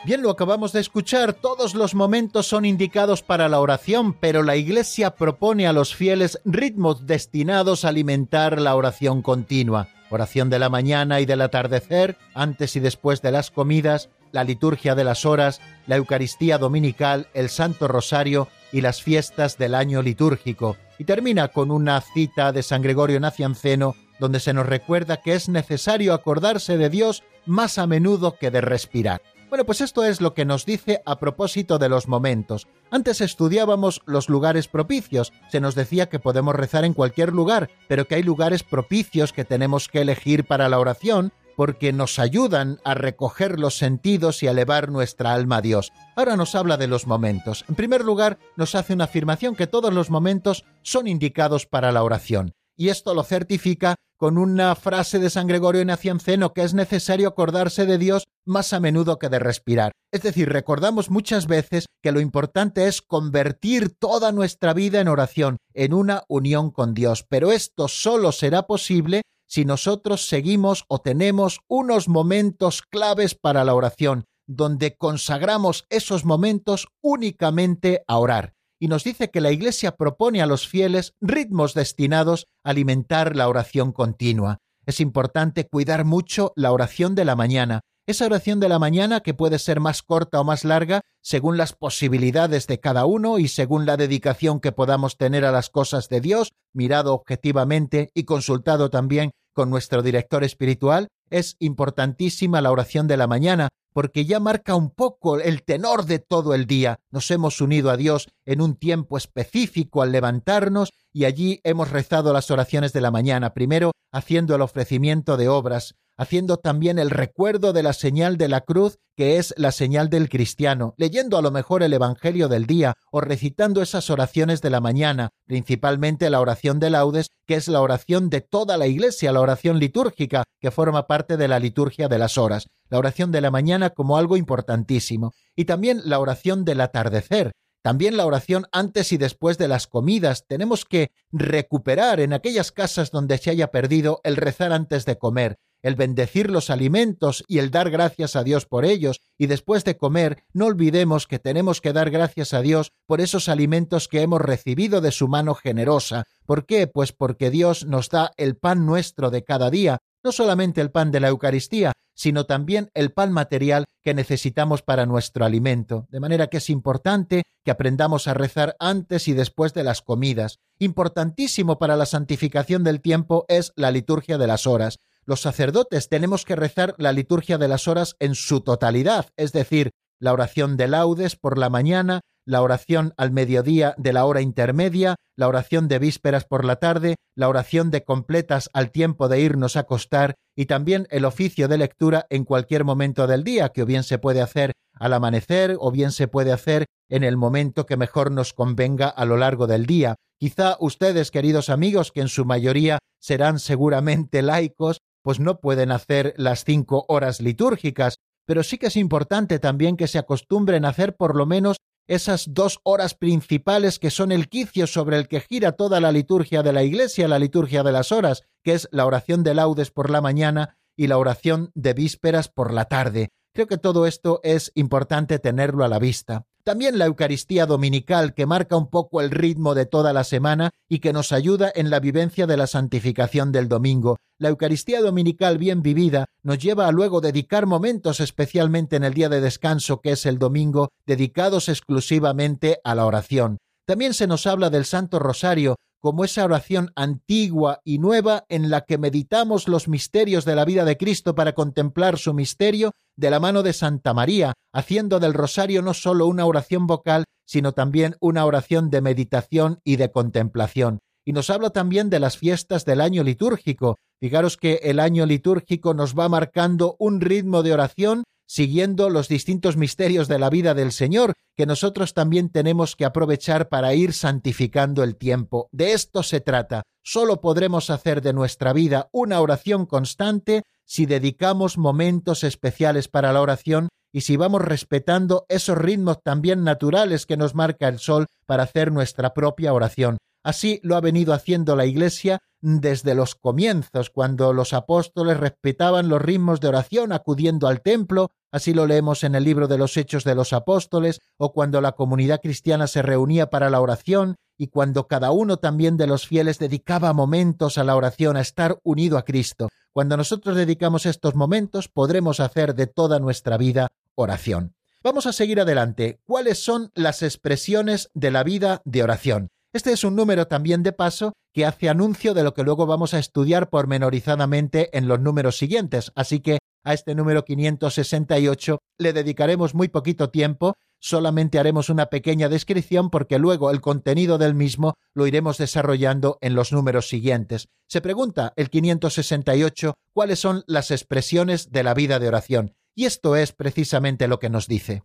[0.09, 4.55] Bien, lo acabamos de escuchar, todos los momentos son indicados para la oración, pero la
[4.55, 9.87] Iglesia propone a los fieles ritmos destinados a alimentar la oración continua.
[10.09, 14.95] Oración de la mañana y del atardecer, antes y después de las comidas, la liturgia
[14.95, 20.75] de las horas, la Eucaristía dominical, el Santo Rosario y las fiestas del año litúrgico.
[20.97, 25.49] Y termina con una cita de San Gregorio Nacianceno donde se nos recuerda que es
[25.49, 29.21] necesario acordarse de Dios más a menudo que de respirar.
[29.49, 32.67] Bueno, pues esto es lo que nos dice a propósito de los momentos.
[32.91, 35.33] Antes estudiábamos los lugares propicios.
[35.49, 39.45] Se nos decía que podemos rezar en cualquier lugar, pero que hay lugares propicios que
[39.45, 44.51] tenemos que elegir para la oración porque nos ayudan a recoger los sentidos y a
[44.51, 45.91] elevar nuestra alma a Dios.
[46.15, 47.65] Ahora nos habla de los momentos.
[47.67, 52.03] En primer lugar, nos hace una afirmación que todos los momentos son indicados para la
[52.03, 52.53] oración.
[52.77, 57.85] Y esto lo certifica con una frase de San Gregorio Nacianceno que es necesario acordarse
[57.85, 59.93] de Dios más a menudo que de respirar.
[60.11, 65.55] Es decir, recordamos muchas veces que lo importante es convertir toda nuestra vida en oración,
[65.73, 71.61] en una unión con Dios, pero esto solo será posible si nosotros seguimos o tenemos
[71.69, 79.03] unos momentos claves para la oración, donde consagramos esos momentos únicamente a orar y nos
[79.03, 84.59] dice que la Iglesia propone a los fieles ritmos destinados a alimentar la oración continua.
[84.85, 89.35] Es importante cuidar mucho la oración de la mañana, esa oración de la mañana que
[89.35, 93.85] puede ser más corta o más larga según las posibilidades de cada uno y según
[93.85, 99.29] la dedicación que podamos tener a las cosas de Dios, mirado objetivamente y consultado también
[99.53, 104.89] con nuestro director espiritual, es importantísima la oración de la mañana, porque ya marca un
[104.89, 106.99] poco el tenor de todo el día.
[107.11, 112.33] Nos hemos unido a Dios en un tiempo específico al levantarnos y allí hemos rezado
[112.33, 117.71] las oraciones de la mañana, primero haciendo el ofrecimiento de obras, haciendo también el recuerdo
[117.71, 121.49] de la señal de la cruz, que es la señal del cristiano, leyendo a lo
[121.49, 126.81] mejor el Evangelio del día o recitando esas oraciones de la mañana, principalmente la oración
[126.81, 131.07] de laudes, que es la oración de toda la Iglesia, la oración litúrgica, que forma
[131.07, 135.31] parte de la liturgia de las horas, la oración de la mañana como algo importantísimo,
[135.55, 140.45] y también la oración del atardecer, también la oración antes y después de las comidas.
[140.47, 145.57] Tenemos que recuperar en aquellas casas donde se haya perdido el rezar antes de comer,
[145.81, 149.97] el bendecir los alimentos y el dar gracias a Dios por ellos, y después de
[149.97, 154.41] comer no olvidemos que tenemos que dar gracias a Dios por esos alimentos que hemos
[154.41, 156.25] recibido de su mano generosa.
[156.45, 156.87] ¿Por qué?
[156.87, 161.11] Pues porque Dios nos da el pan nuestro de cada día, no solamente el pan
[161.11, 166.05] de la Eucaristía, sino también el pan material que necesitamos para nuestro alimento.
[166.09, 170.59] De manera que es importante que aprendamos a rezar antes y después de las comidas.
[170.79, 174.99] Importantísimo para la santificación del tiempo es la liturgia de las horas
[175.29, 179.91] los sacerdotes tenemos que rezar la liturgia de las horas en su totalidad, es decir,
[180.19, 185.17] la oración de laudes por la mañana, la oración al mediodía de la hora intermedia,
[185.37, 189.75] la oración de vísperas por la tarde, la oración de completas al tiempo de irnos
[189.75, 193.85] a acostar y también el oficio de lectura en cualquier momento del día, que o
[193.85, 197.97] bien se puede hacer al amanecer o bien se puede hacer en el momento que
[197.97, 200.15] mejor nos convenga a lo largo del día.
[200.39, 206.33] Quizá ustedes, queridos amigos, que en su mayoría serán seguramente laicos, pues no pueden hacer
[206.37, 211.15] las cinco horas litúrgicas, pero sí que es importante también que se acostumbren a hacer
[211.15, 215.73] por lo menos esas dos horas principales que son el quicio sobre el que gira
[215.73, 219.43] toda la liturgia de la Iglesia, la liturgia de las horas, que es la oración
[219.43, 223.29] de laudes por la mañana y la oración de vísperas por la tarde.
[223.53, 226.45] Creo que todo esto es importante tenerlo a la vista.
[226.69, 230.99] También la Eucaristía Dominical, que marca un poco el ritmo de toda la semana y
[230.99, 234.17] que nos ayuda en la vivencia de la santificación del domingo.
[234.37, 239.29] La Eucaristía Dominical bien vivida nos lleva a luego dedicar momentos, especialmente en el día
[239.29, 243.57] de descanso, que es el domingo, dedicados exclusivamente a la oración.
[243.87, 248.81] También se nos habla del Santo Rosario, como esa oración antigua y nueva en la
[248.81, 253.39] que meditamos los misterios de la vida de Cristo para contemplar su misterio de la
[253.39, 258.45] mano de Santa María, haciendo del rosario no solo una oración vocal, sino también una
[258.45, 260.99] oración de meditación y de contemplación.
[261.25, 263.97] Y nos habla también de las fiestas del año litúrgico.
[264.19, 269.77] Fijaros que el año litúrgico nos va marcando un ritmo de oración siguiendo los distintos
[269.77, 275.03] misterios de la vida del Señor, que nosotros también tenemos que aprovechar para ir santificando
[275.03, 275.69] el tiempo.
[275.71, 276.81] De esto se trata.
[277.03, 283.41] Solo podremos hacer de nuestra vida una oración constante si dedicamos momentos especiales para la
[283.41, 288.63] oración y si vamos respetando esos ritmos también naturales que nos marca el sol para
[288.63, 290.17] hacer nuestra propia oración.
[290.43, 296.21] Así lo ha venido haciendo la Iglesia desde los comienzos, cuando los apóstoles respetaban los
[296.21, 300.23] ritmos de oración acudiendo al templo, así lo leemos en el libro de los Hechos
[300.23, 305.07] de los Apóstoles, o cuando la comunidad cristiana se reunía para la oración, y cuando
[305.07, 309.23] cada uno también de los fieles dedicaba momentos a la oración, a estar unido a
[309.23, 309.69] Cristo.
[309.93, 314.75] Cuando nosotros dedicamos estos momentos, podremos hacer de toda nuestra vida oración.
[315.01, 316.19] Vamos a seguir adelante.
[316.25, 319.49] ¿Cuáles son las expresiones de la vida de oración?
[319.71, 323.13] Este es un número también de paso que hace anuncio de lo que luego vamos
[323.13, 329.75] a estudiar pormenorizadamente en los números siguientes, así que a este número 568 le dedicaremos
[329.75, 335.27] muy poquito tiempo, solamente haremos una pequeña descripción porque luego el contenido del mismo lo
[335.27, 337.67] iremos desarrollando en los números siguientes.
[337.87, 343.35] Se pregunta el 568 cuáles son las expresiones de la vida de oración, y esto
[343.35, 345.03] es precisamente lo que nos dice.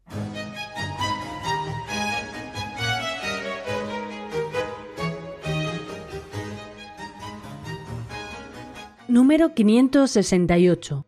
[9.07, 11.07] Número 568.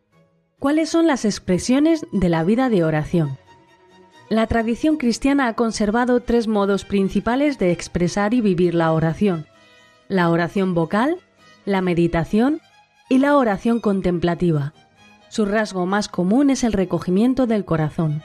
[0.59, 3.37] ¿Cuáles son las expresiones de la vida de oración?
[4.27, 9.45] La tradición cristiana ha conservado tres modos principales de expresar y vivir la oración.
[10.07, 11.17] La oración vocal,
[11.65, 12.59] la meditación
[13.07, 14.73] y la oración contemplativa.
[15.29, 18.23] Su rasgo más común es el recogimiento del corazón.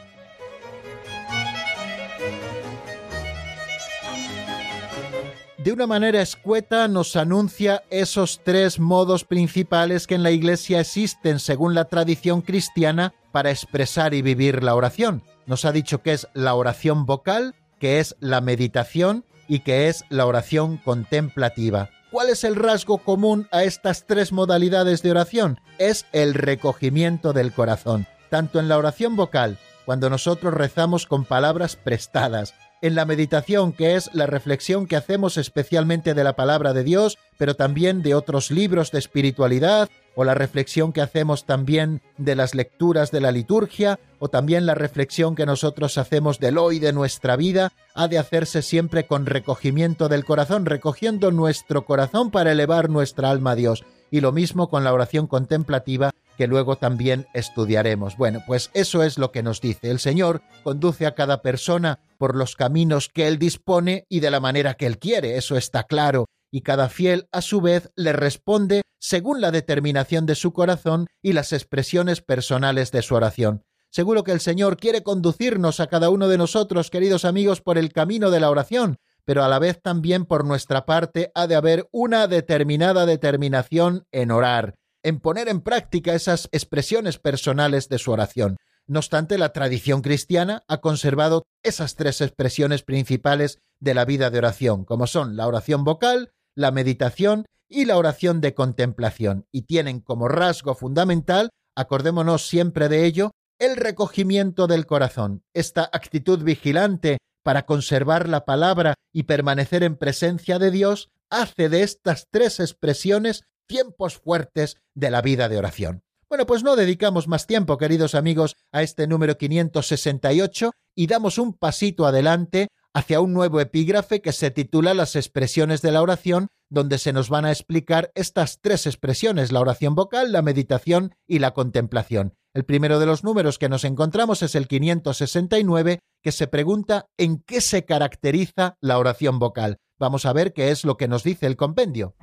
[5.62, 11.38] De una manera escueta nos anuncia esos tres modos principales que en la Iglesia existen
[11.38, 15.22] según la tradición cristiana para expresar y vivir la oración.
[15.46, 20.04] Nos ha dicho que es la oración vocal, que es la meditación y que es
[20.08, 21.90] la oración contemplativa.
[22.10, 25.60] ¿Cuál es el rasgo común a estas tres modalidades de oración?
[25.78, 28.06] Es el recogimiento del corazón.
[28.30, 33.94] Tanto en la oración vocal, cuando nosotros rezamos con palabras prestadas, en la meditación, que
[33.94, 38.50] es la reflexión que hacemos especialmente de la palabra de Dios, pero también de otros
[38.50, 43.98] libros de espiritualidad, o la reflexión que hacemos también de las lecturas de la liturgia,
[44.18, 48.62] o también la reflexión que nosotros hacemos del hoy de nuestra vida, ha de hacerse
[48.62, 53.84] siempre con recogimiento del corazón, recogiendo nuestro corazón para elevar nuestra alma a Dios.
[54.10, 58.16] Y lo mismo con la oración contemplativa, que luego también estudiaremos.
[58.16, 59.90] Bueno, pues eso es lo que nos dice.
[59.90, 64.38] El Señor conduce a cada persona por los caminos que Él dispone y de la
[64.38, 68.82] manera que Él quiere, eso está claro, y cada fiel a su vez le responde
[69.00, 73.64] según la determinación de su corazón y las expresiones personales de su oración.
[73.90, 77.92] Seguro que el Señor quiere conducirnos a cada uno de nosotros, queridos amigos, por el
[77.92, 81.88] camino de la oración, pero a la vez también por nuestra parte ha de haber
[81.90, 88.56] una determinada determinación en orar en poner en práctica esas expresiones personales de su oración.
[88.88, 94.38] No obstante, la tradición cristiana ha conservado esas tres expresiones principales de la vida de
[94.38, 100.00] oración, como son la oración vocal, la meditación y la oración de contemplación, y tienen
[100.00, 107.64] como rasgo fundamental, acordémonos siempre de ello, el recogimiento del corazón, esta actitud vigilante para
[107.64, 114.18] conservar la palabra y permanecer en presencia de Dios, hace de estas tres expresiones tiempos
[114.18, 116.02] fuertes de la vida de oración.
[116.32, 121.52] Bueno, pues no dedicamos más tiempo, queridos amigos, a este número 568 y damos un
[121.52, 126.96] pasito adelante hacia un nuevo epígrafe que se titula Las expresiones de la oración, donde
[126.96, 131.52] se nos van a explicar estas tres expresiones, la oración vocal, la meditación y la
[131.52, 132.32] contemplación.
[132.54, 137.42] El primero de los números que nos encontramos es el 569, que se pregunta en
[137.42, 139.80] qué se caracteriza la oración vocal.
[139.98, 142.16] Vamos a ver qué es lo que nos dice el compendio.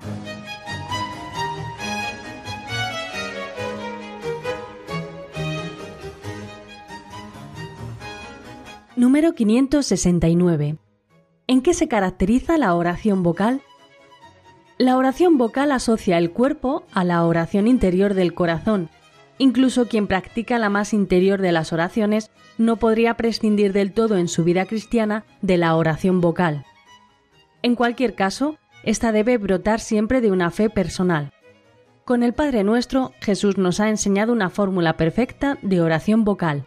[9.00, 10.78] Número 569.
[11.48, 13.62] ¿En qué se caracteriza la oración vocal?
[14.78, 18.90] La oración vocal asocia el cuerpo a la oración interior del corazón.
[19.38, 24.28] Incluso quien practica la más interior de las oraciones no podría prescindir del todo en
[24.28, 26.66] su vida cristiana de la oración vocal.
[27.62, 31.32] En cualquier caso, esta debe brotar siempre de una fe personal.
[32.04, 36.66] Con el Padre Nuestro, Jesús nos ha enseñado una fórmula perfecta de oración vocal.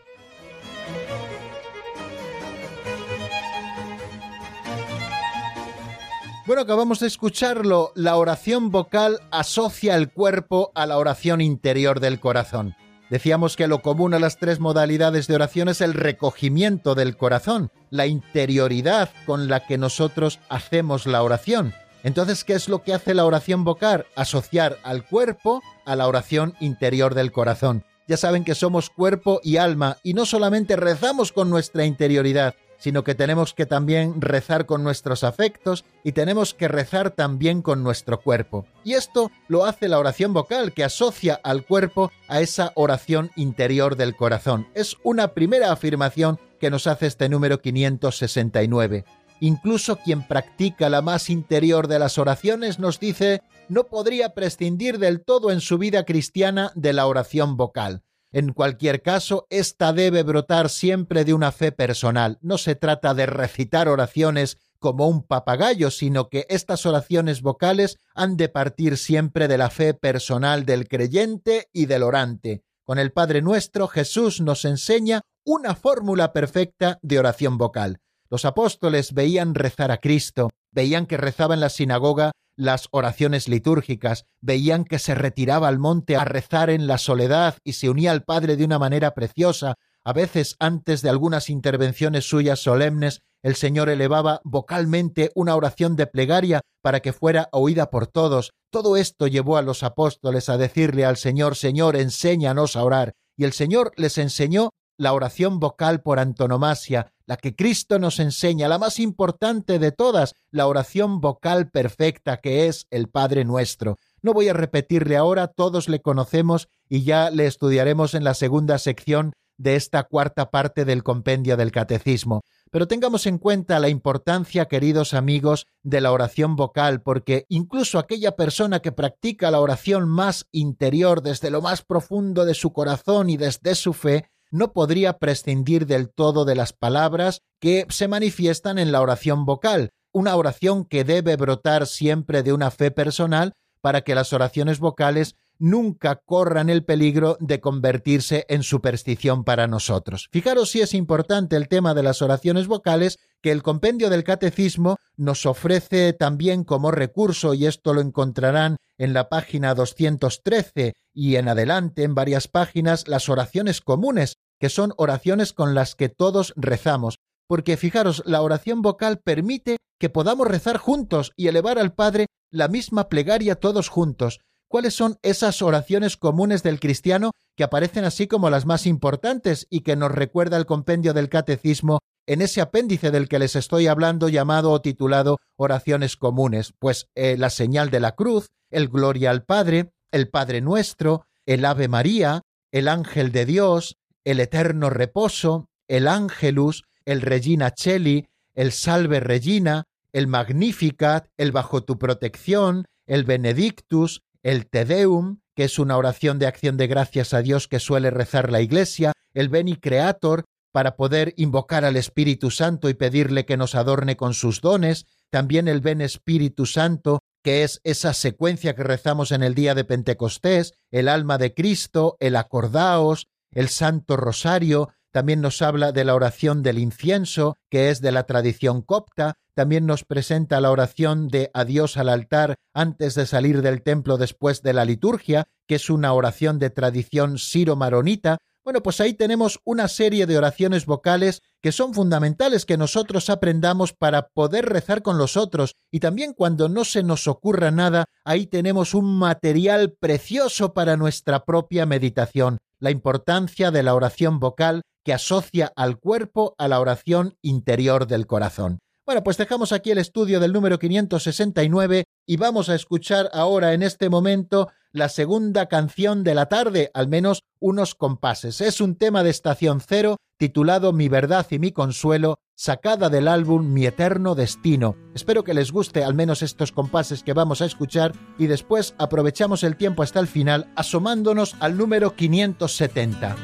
[6.45, 7.93] Bueno, acabamos de escucharlo.
[7.95, 12.75] La oración vocal asocia el cuerpo a la oración interior del corazón.
[13.11, 17.71] Decíamos que lo común a las tres modalidades de oración es el recogimiento del corazón,
[17.91, 21.75] la interioridad con la que nosotros hacemos la oración.
[22.03, 24.07] Entonces, ¿qué es lo que hace la oración vocal?
[24.17, 27.85] Asociar al cuerpo a la oración interior del corazón.
[28.09, 33.05] Ya saben que somos cuerpo y alma y no solamente rezamos con nuestra interioridad, sino
[33.05, 38.21] que tenemos que también rezar con nuestros afectos y tenemos que rezar también con nuestro
[38.21, 38.67] cuerpo.
[38.83, 43.95] Y esto lo hace la oración vocal, que asocia al cuerpo a esa oración interior
[43.95, 44.67] del corazón.
[44.75, 49.05] Es una primera afirmación que nos hace este número 569.
[49.39, 55.21] Incluso quien practica la más interior de las oraciones nos dice no podría prescindir del
[55.21, 58.03] todo en su vida cristiana de la oración vocal.
[58.33, 62.39] En cualquier caso, esta debe brotar siempre de una fe personal.
[62.41, 68.39] No se trata de recitar oraciones como un papagayo, sino que estas oraciones vocales han
[68.39, 72.65] de partir siempre de la fe personal del creyente y del orante.
[72.85, 78.01] Con el Padre Nuestro, Jesús nos enseña una fórmula perfecta de oración vocal.
[78.33, 84.25] Los apóstoles veían rezar a Cristo, veían que rezaba en la sinagoga las oraciones litúrgicas,
[84.41, 88.23] veían que se retiraba al monte a rezar en la soledad y se unía al
[88.23, 93.91] Padre de una manera preciosa, a veces antes de algunas intervenciones suyas solemnes, el Señor
[93.91, 98.53] elevaba vocalmente una oración de plegaria para que fuera oída por todos.
[98.71, 103.13] Todo esto llevó a los apóstoles a decirle al Señor, Señor, enséñanos a orar.
[103.37, 108.69] Y el Señor les enseñó la oración vocal por antonomasia, la que Cristo nos enseña,
[108.69, 113.99] la más importante de todas, la oración vocal perfecta que es el Padre nuestro.
[114.23, 118.79] No voy a repetirle ahora, todos le conocemos y ya le estudiaremos en la segunda
[118.79, 122.43] sección de esta cuarta parte del compendio del Catecismo.
[122.71, 128.33] Pero tengamos en cuenta la importancia, queridos amigos, de la oración vocal, porque incluso aquella
[128.35, 133.37] persona que practica la oración más interior desde lo más profundo de su corazón y
[133.37, 138.93] desde su fe, no podría prescindir del todo de las palabras que se manifiestan en
[138.93, 144.15] la oración vocal, una oración que debe brotar siempre de una fe personal para que
[144.15, 150.29] las oraciones vocales nunca corran el peligro de convertirse en superstición para nosotros.
[150.33, 154.97] Fijaros si es importante el tema de las oraciones vocales que el compendio del catecismo
[155.17, 161.49] nos ofrece también como recurso y esto lo encontrarán en la página 213 y en
[161.49, 167.19] adelante en varias páginas las oraciones comunes, que son oraciones con las que todos rezamos,
[167.49, 172.69] porque fijaros, la oración vocal permite que podamos rezar juntos y elevar al Padre la
[172.69, 178.49] misma plegaria todos juntos, cuáles son esas oraciones comunes del cristiano que aparecen así como
[178.49, 183.29] las más importantes y que nos recuerda el compendio del catecismo en ese apéndice del
[183.29, 188.13] que les estoy hablando llamado o titulado oraciones comunes, pues eh, la señal de la
[188.13, 193.97] cruz, el gloria al Padre, el Padre nuestro, el Ave María, el ángel de Dios,
[194.25, 201.83] el eterno reposo, el ángelus, el Regina Cheli, el Salve Regina, el Magnificat, el Bajo
[201.83, 207.35] tu protección, el Benedictus, el Te Deum, que es una oración de acción de gracias
[207.35, 212.51] a Dios que suele rezar la Iglesia, el Beni Creator, para poder invocar al Espíritu
[212.51, 217.65] Santo y pedirle que nos adorne con sus dones, también el Ben Espíritu Santo, que
[217.65, 222.37] es esa secuencia que rezamos en el día de Pentecostés, el alma de Cristo, el
[222.37, 228.13] acordaos, el Santo Rosario, también nos habla de la oración del incienso, que es de
[228.13, 233.61] la tradición copta, también nos presenta la oración de adiós al altar antes de salir
[233.61, 238.39] del templo después de la liturgia, que es una oración de tradición siro-maronita.
[238.65, 243.93] Bueno, pues ahí tenemos una serie de oraciones vocales que son fundamentales que nosotros aprendamos
[243.93, 248.47] para poder rezar con los otros y también cuando no se nos ocurra nada, ahí
[248.47, 255.13] tenemos un material precioso para nuestra propia meditación, la importancia de la oración vocal que
[255.13, 258.79] asocia al cuerpo a la oración interior del corazón.
[259.05, 263.83] Bueno, pues dejamos aquí el estudio del número 569 y vamos a escuchar ahora en
[263.83, 268.61] este momento la segunda canción de la tarde, al menos unos compases.
[268.61, 273.73] Es un tema de estación cero titulado Mi verdad y mi consuelo, sacada del álbum
[273.73, 274.97] Mi eterno destino.
[275.15, 279.63] Espero que les guste al menos estos compases que vamos a escuchar y después aprovechamos
[279.63, 283.37] el tiempo hasta el final asomándonos al número 570.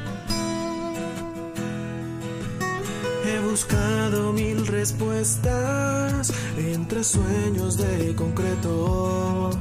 [3.25, 9.51] He buscado mil respuestas entre sueños de concreto,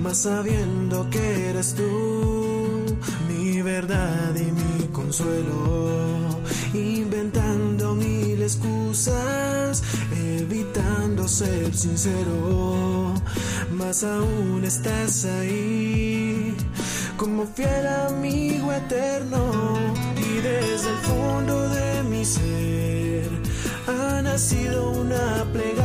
[0.00, 2.84] mas sabiendo que eres tú
[3.28, 6.40] mi verdad y mi consuelo,
[6.74, 9.82] inventando mil excusas,
[10.16, 13.14] evitando ser sincero,
[13.72, 16.56] mas aún estás ahí
[17.16, 19.76] como fiel amigo eterno
[20.16, 23.28] y desde el fondo de mi ser
[23.86, 25.81] ha nacido una plegaria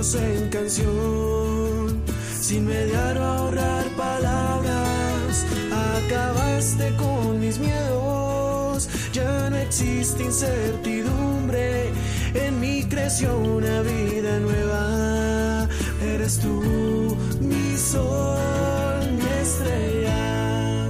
[0.00, 2.02] en canción.
[2.40, 5.44] Sin mediar o ahorrar palabras
[5.98, 8.88] acabaste con mis miedos.
[9.12, 11.90] Ya no existe incertidumbre
[12.34, 15.68] en mí creció una vida nueva.
[16.02, 16.62] Eres tú
[17.40, 20.86] mi sol mi estrella.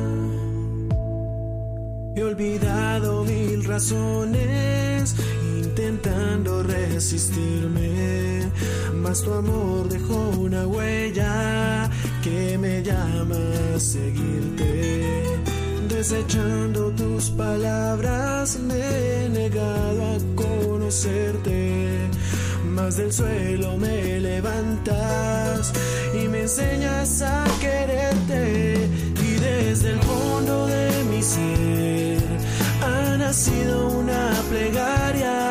[2.14, 5.16] He olvidado mil razones
[6.62, 8.50] resistirme,
[8.94, 11.90] mas tu amor dejó una huella
[12.22, 13.36] que me llama
[13.74, 15.24] a seguirte.
[15.88, 22.08] Desechando tus palabras me he negado a conocerte,
[22.64, 25.72] mas del suelo me levantas
[26.14, 28.88] y me enseñas a quererte
[29.22, 32.22] y desde el fondo de mi ser
[32.82, 35.49] ha nacido una plegaria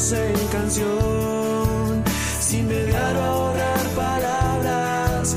[0.00, 2.02] en canción,
[2.40, 5.36] sin mediar o ahorrar palabras,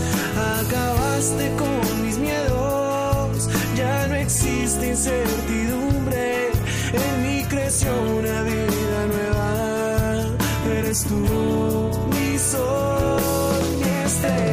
[0.62, 6.52] acabaste con mis miedos, ya no existe incertidumbre,
[6.94, 10.28] en mí creció una vida nueva,
[10.78, 11.20] eres tú
[12.16, 14.53] mi sol, mi estrella.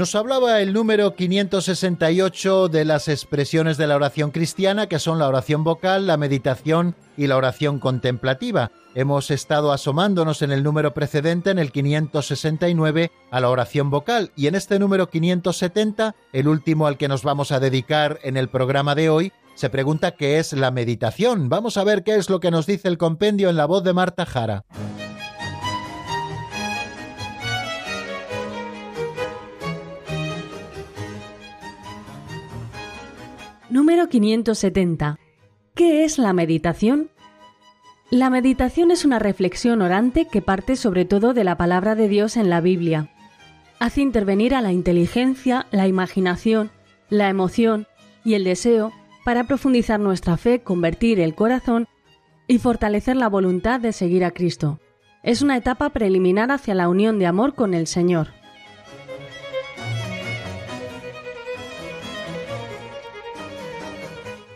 [0.00, 5.28] Nos hablaba el número 568 de las expresiones de la oración cristiana, que son la
[5.28, 8.70] oración vocal, la meditación y la oración contemplativa.
[8.94, 14.46] Hemos estado asomándonos en el número precedente, en el 569, a la oración vocal, y
[14.46, 18.94] en este número 570, el último al que nos vamos a dedicar en el programa
[18.94, 21.50] de hoy, se pregunta qué es la meditación.
[21.50, 23.92] Vamos a ver qué es lo que nos dice el compendio en la voz de
[23.92, 24.64] Marta Jara.
[33.70, 35.20] Número 570.
[35.76, 37.08] ¿Qué es la meditación?
[38.10, 42.36] La meditación es una reflexión orante que parte sobre todo de la palabra de Dios
[42.36, 43.14] en la Biblia.
[43.78, 46.72] Hace intervenir a la inteligencia, la imaginación,
[47.10, 47.86] la emoción
[48.24, 48.92] y el deseo
[49.24, 51.86] para profundizar nuestra fe, convertir el corazón
[52.48, 54.80] y fortalecer la voluntad de seguir a Cristo.
[55.22, 58.39] Es una etapa preliminar hacia la unión de amor con el Señor.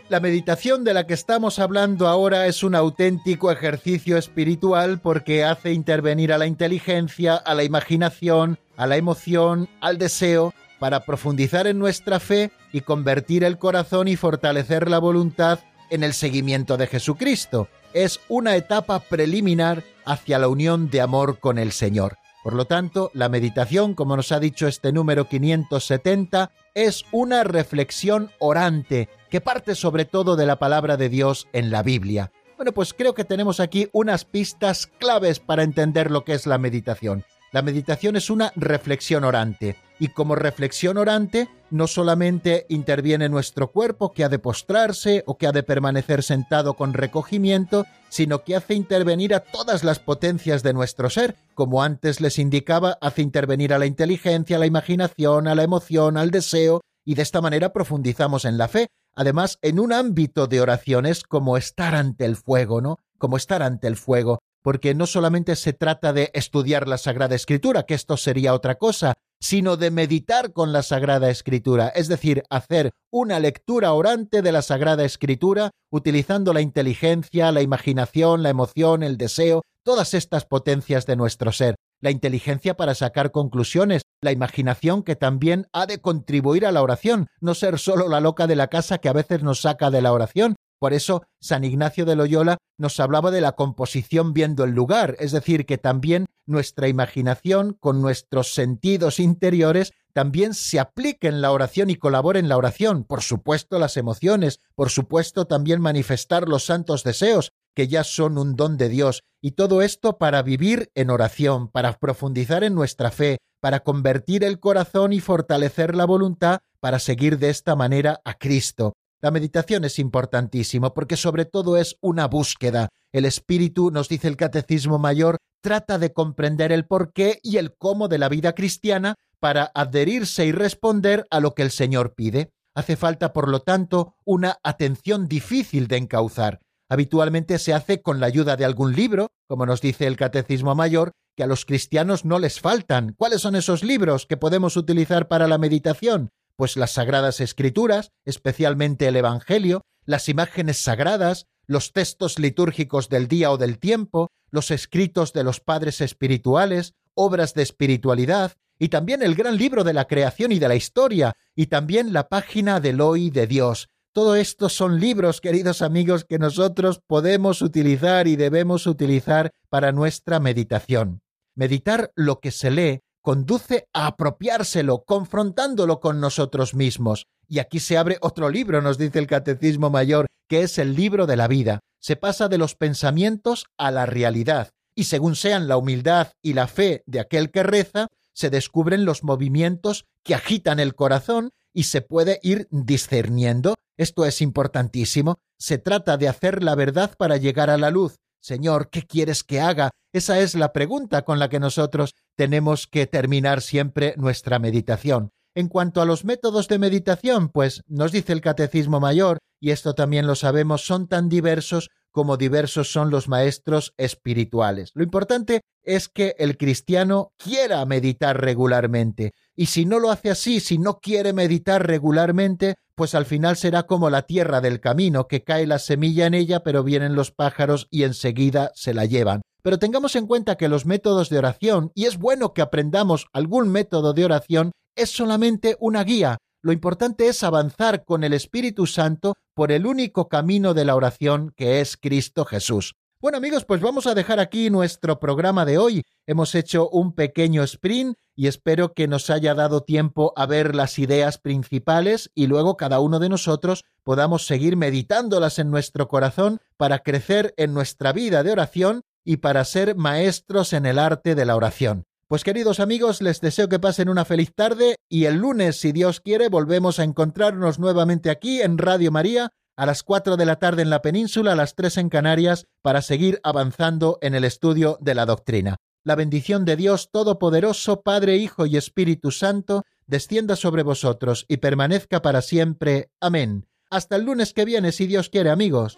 [0.07, 5.73] La meditación de la que estamos hablando ahora es un auténtico ejercicio espiritual porque hace
[5.73, 11.79] intervenir a la inteligencia, a la imaginación, a la emoción, al deseo, para profundizar en
[11.79, 17.67] nuestra fe y convertir el corazón y fortalecer la voluntad en el seguimiento de Jesucristo.
[17.93, 22.17] Es una etapa preliminar hacia la unión de amor con el Señor.
[22.43, 28.29] Por lo tanto, la meditación, como nos ha dicho este número 570, es una reflexión
[28.37, 32.31] orante que parte sobre todo de la palabra de Dios en la Biblia.
[32.55, 36.57] Bueno, pues creo que tenemos aquí unas pistas claves para entender lo que es la
[36.57, 37.25] meditación.
[37.51, 44.13] La meditación es una reflexión orante y como reflexión orante no solamente interviene nuestro cuerpo
[44.13, 48.73] que ha de postrarse o que ha de permanecer sentado con recogimiento, sino que hace
[48.73, 53.79] intervenir a todas las potencias de nuestro ser, como antes les indicaba, hace intervenir a
[53.79, 58.45] la inteligencia, a la imaginación, a la emoción, al deseo, y de esta manera profundizamos
[58.45, 62.99] en la fe, además en un ámbito de oraciones como estar ante el fuego, ¿no?
[63.17, 67.83] Como estar ante el fuego, porque no solamente se trata de estudiar la Sagrada Escritura,
[67.83, 72.91] que esto sería otra cosa, sino de meditar con la Sagrada Escritura, es decir, hacer
[73.11, 79.17] una lectura orante de la Sagrada Escritura utilizando la inteligencia, la imaginación, la emoción, el
[79.17, 81.75] deseo, todas estas potencias de nuestro ser,
[82.05, 87.25] la inteligencia para sacar conclusiones, la imaginación que también ha de contribuir a la oración,
[87.41, 90.13] no ser solo la loca de la casa que a veces nos saca de la
[90.13, 95.15] oración, por eso San Ignacio de Loyola nos hablaba de la composición viendo el lugar,
[95.17, 101.51] es decir, que también nuestra imaginación con nuestros sentidos interiores también se aplique en la
[101.51, 106.65] oración y colabore en la oración, por supuesto las emociones, por supuesto también manifestar los
[106.65, 111.09] santos deseos, que ya son un don de Dios, y todo esto para vivir en
[111.09, 116.99] oración, para profundizar en nuestra fe, para convertir el corazón y fortalecer la voluntad para
[116.99, 118.93] seguir de esta manera a Cristo.
[119.21, 122.89] La meditación es importantísimo porque sobre todo es una búsqueda.
[123.11, 128.07] El espíritu, nos dice el Catecismo Mayor, trata de comprender el porqué y el cómo
[128.07, 132.51] de la vida cristiana para adherirse y responder a lo que el Señor pide.
[132.75, 136.59] Hace falta, por lo tanto, una atención difícil de encauzar.
[136.89, 141.11] Habitualmente se hace con la ayuda de algún libro, como nos dice el Catecismo Mayor,
[141.35, 143.13] que a los cristianos no les faltan.
[143.17, 146.29] ¿Cuáles son esos libros que podemos utilizar para la meditación?
[146.55, 153.51] pues las sagradas escrituras, especialmente el Evangelio, las imágenes sagradas, los textos litúrgicos del día
[153.51, 159.35] o del tiempo, los escritos de los padres espirituales, obras de espiritualidad, y también el
[159.35, 163.29] gran libro de la creación y de la historia, y también la página del hoy
[163.29, 163.89] de Dios.
[164.15, 170.39] Todo esto son libros, queridos amigos, que nosotros podemos utilizar y debemos utilizar para nuestra
[170.39, 171.19] meditación.
[171.53, 177.27] Meditar lo que se lee conduce a apropiárselo, confrontándolo con nosotros mismos.
[177.49, 181.27] Y aquí se abre otro libro, nos dice el Catecismo Mayor, que es el libro
[181.27, 181.81] de la vida.
[181.99, 186.67] Se pasa de los pensamientos a la realidad, y según sean la humildad y la
[186.67, 191.99] fe de aquel que reza, se descubren los movimientos que agitan el corazón y se
[191.99, 193.75] puede ir discerniendo.
[193.97, 195.37] Esto es importantísimo.
[195.57, 198.15] Se trata de hacer la verdad para llegar a la luz.
[198.41, 199.91] Señor, ¿qué quieres que haga?
[200.13, 205.31] Esa es la pregunta con la que nosotros tenemos que terminar siempre nuestra meditación.
[205.55, 209.95] En cuanto a los métodos de meditación, pues nos dice el Catecismo Mayor, y esto
[209.95, 214.91] también lo sabemos, son tan diversos como diversos son los maestros espirituales.
[214.93, 219.33] Lo importante es que el cristiano quiera meditar regularmente.
[219.53, 223.83] Y si no lo hace así, si no quiere meditar regularmente, pues al final será
[223.83, 227.87] como la tierra del camino, que cae la semilla en ella, pero vienen los pájaros
[227.91, 229.41] y enseguida se la llevan.
[229.61, 233.69] Pero tengamos en cuenta que los métodos de oración, y es bueno que aprendamos algún
[233.69, 236.37] método de oración, es solamente una guía.
[236.63, 241.51] Lo importante es avanzar con el Espíritu Santo por el único camino de la oración
[241.55, 242.93] que es Cristo Jesús.
[243.21, 246.03] Bueno amigos, pues vamos a dejar aquí nuestro programa de hoy.
[246.27, 250.99] Hemos hecho un pequeño sprint y espero que nos haya dado tiempo a ver las
[250.99, 256.99] ideas principales y luego cada uno de nosotros podamos seguir meditándolas en nuestro corazón para
[256.99, 261.55] crecer en nuestra vida de oración y para ser maestros en el arte de la
[261.55, 262.03] oración.
[262.27, 266.19] Pues queridos amigos, les deseo que pasen una feliz tarde y el lunes, si Dios
[266.19, 270.81] quiere, volvemos a encontrarnos nuevamente aquí en Radio María a las 4 de la tarde
[270.81, 275.15] en la península, a las 3 en Canarias, para seguir avanzando en el estudio de
[275.15, 275.77] la doctrina.
[276.03, 282.21] La bendición de Dios Todopoderoso, Padre, Hijo y Espíritu Santo, descienda sobre vosotros y permanezca
[282.21, 283.09] para siempre.
[283.19, 283.67] Amén.
[283.89, 285.97] Hasta el lunes que viene, si Dios quiere, amigos.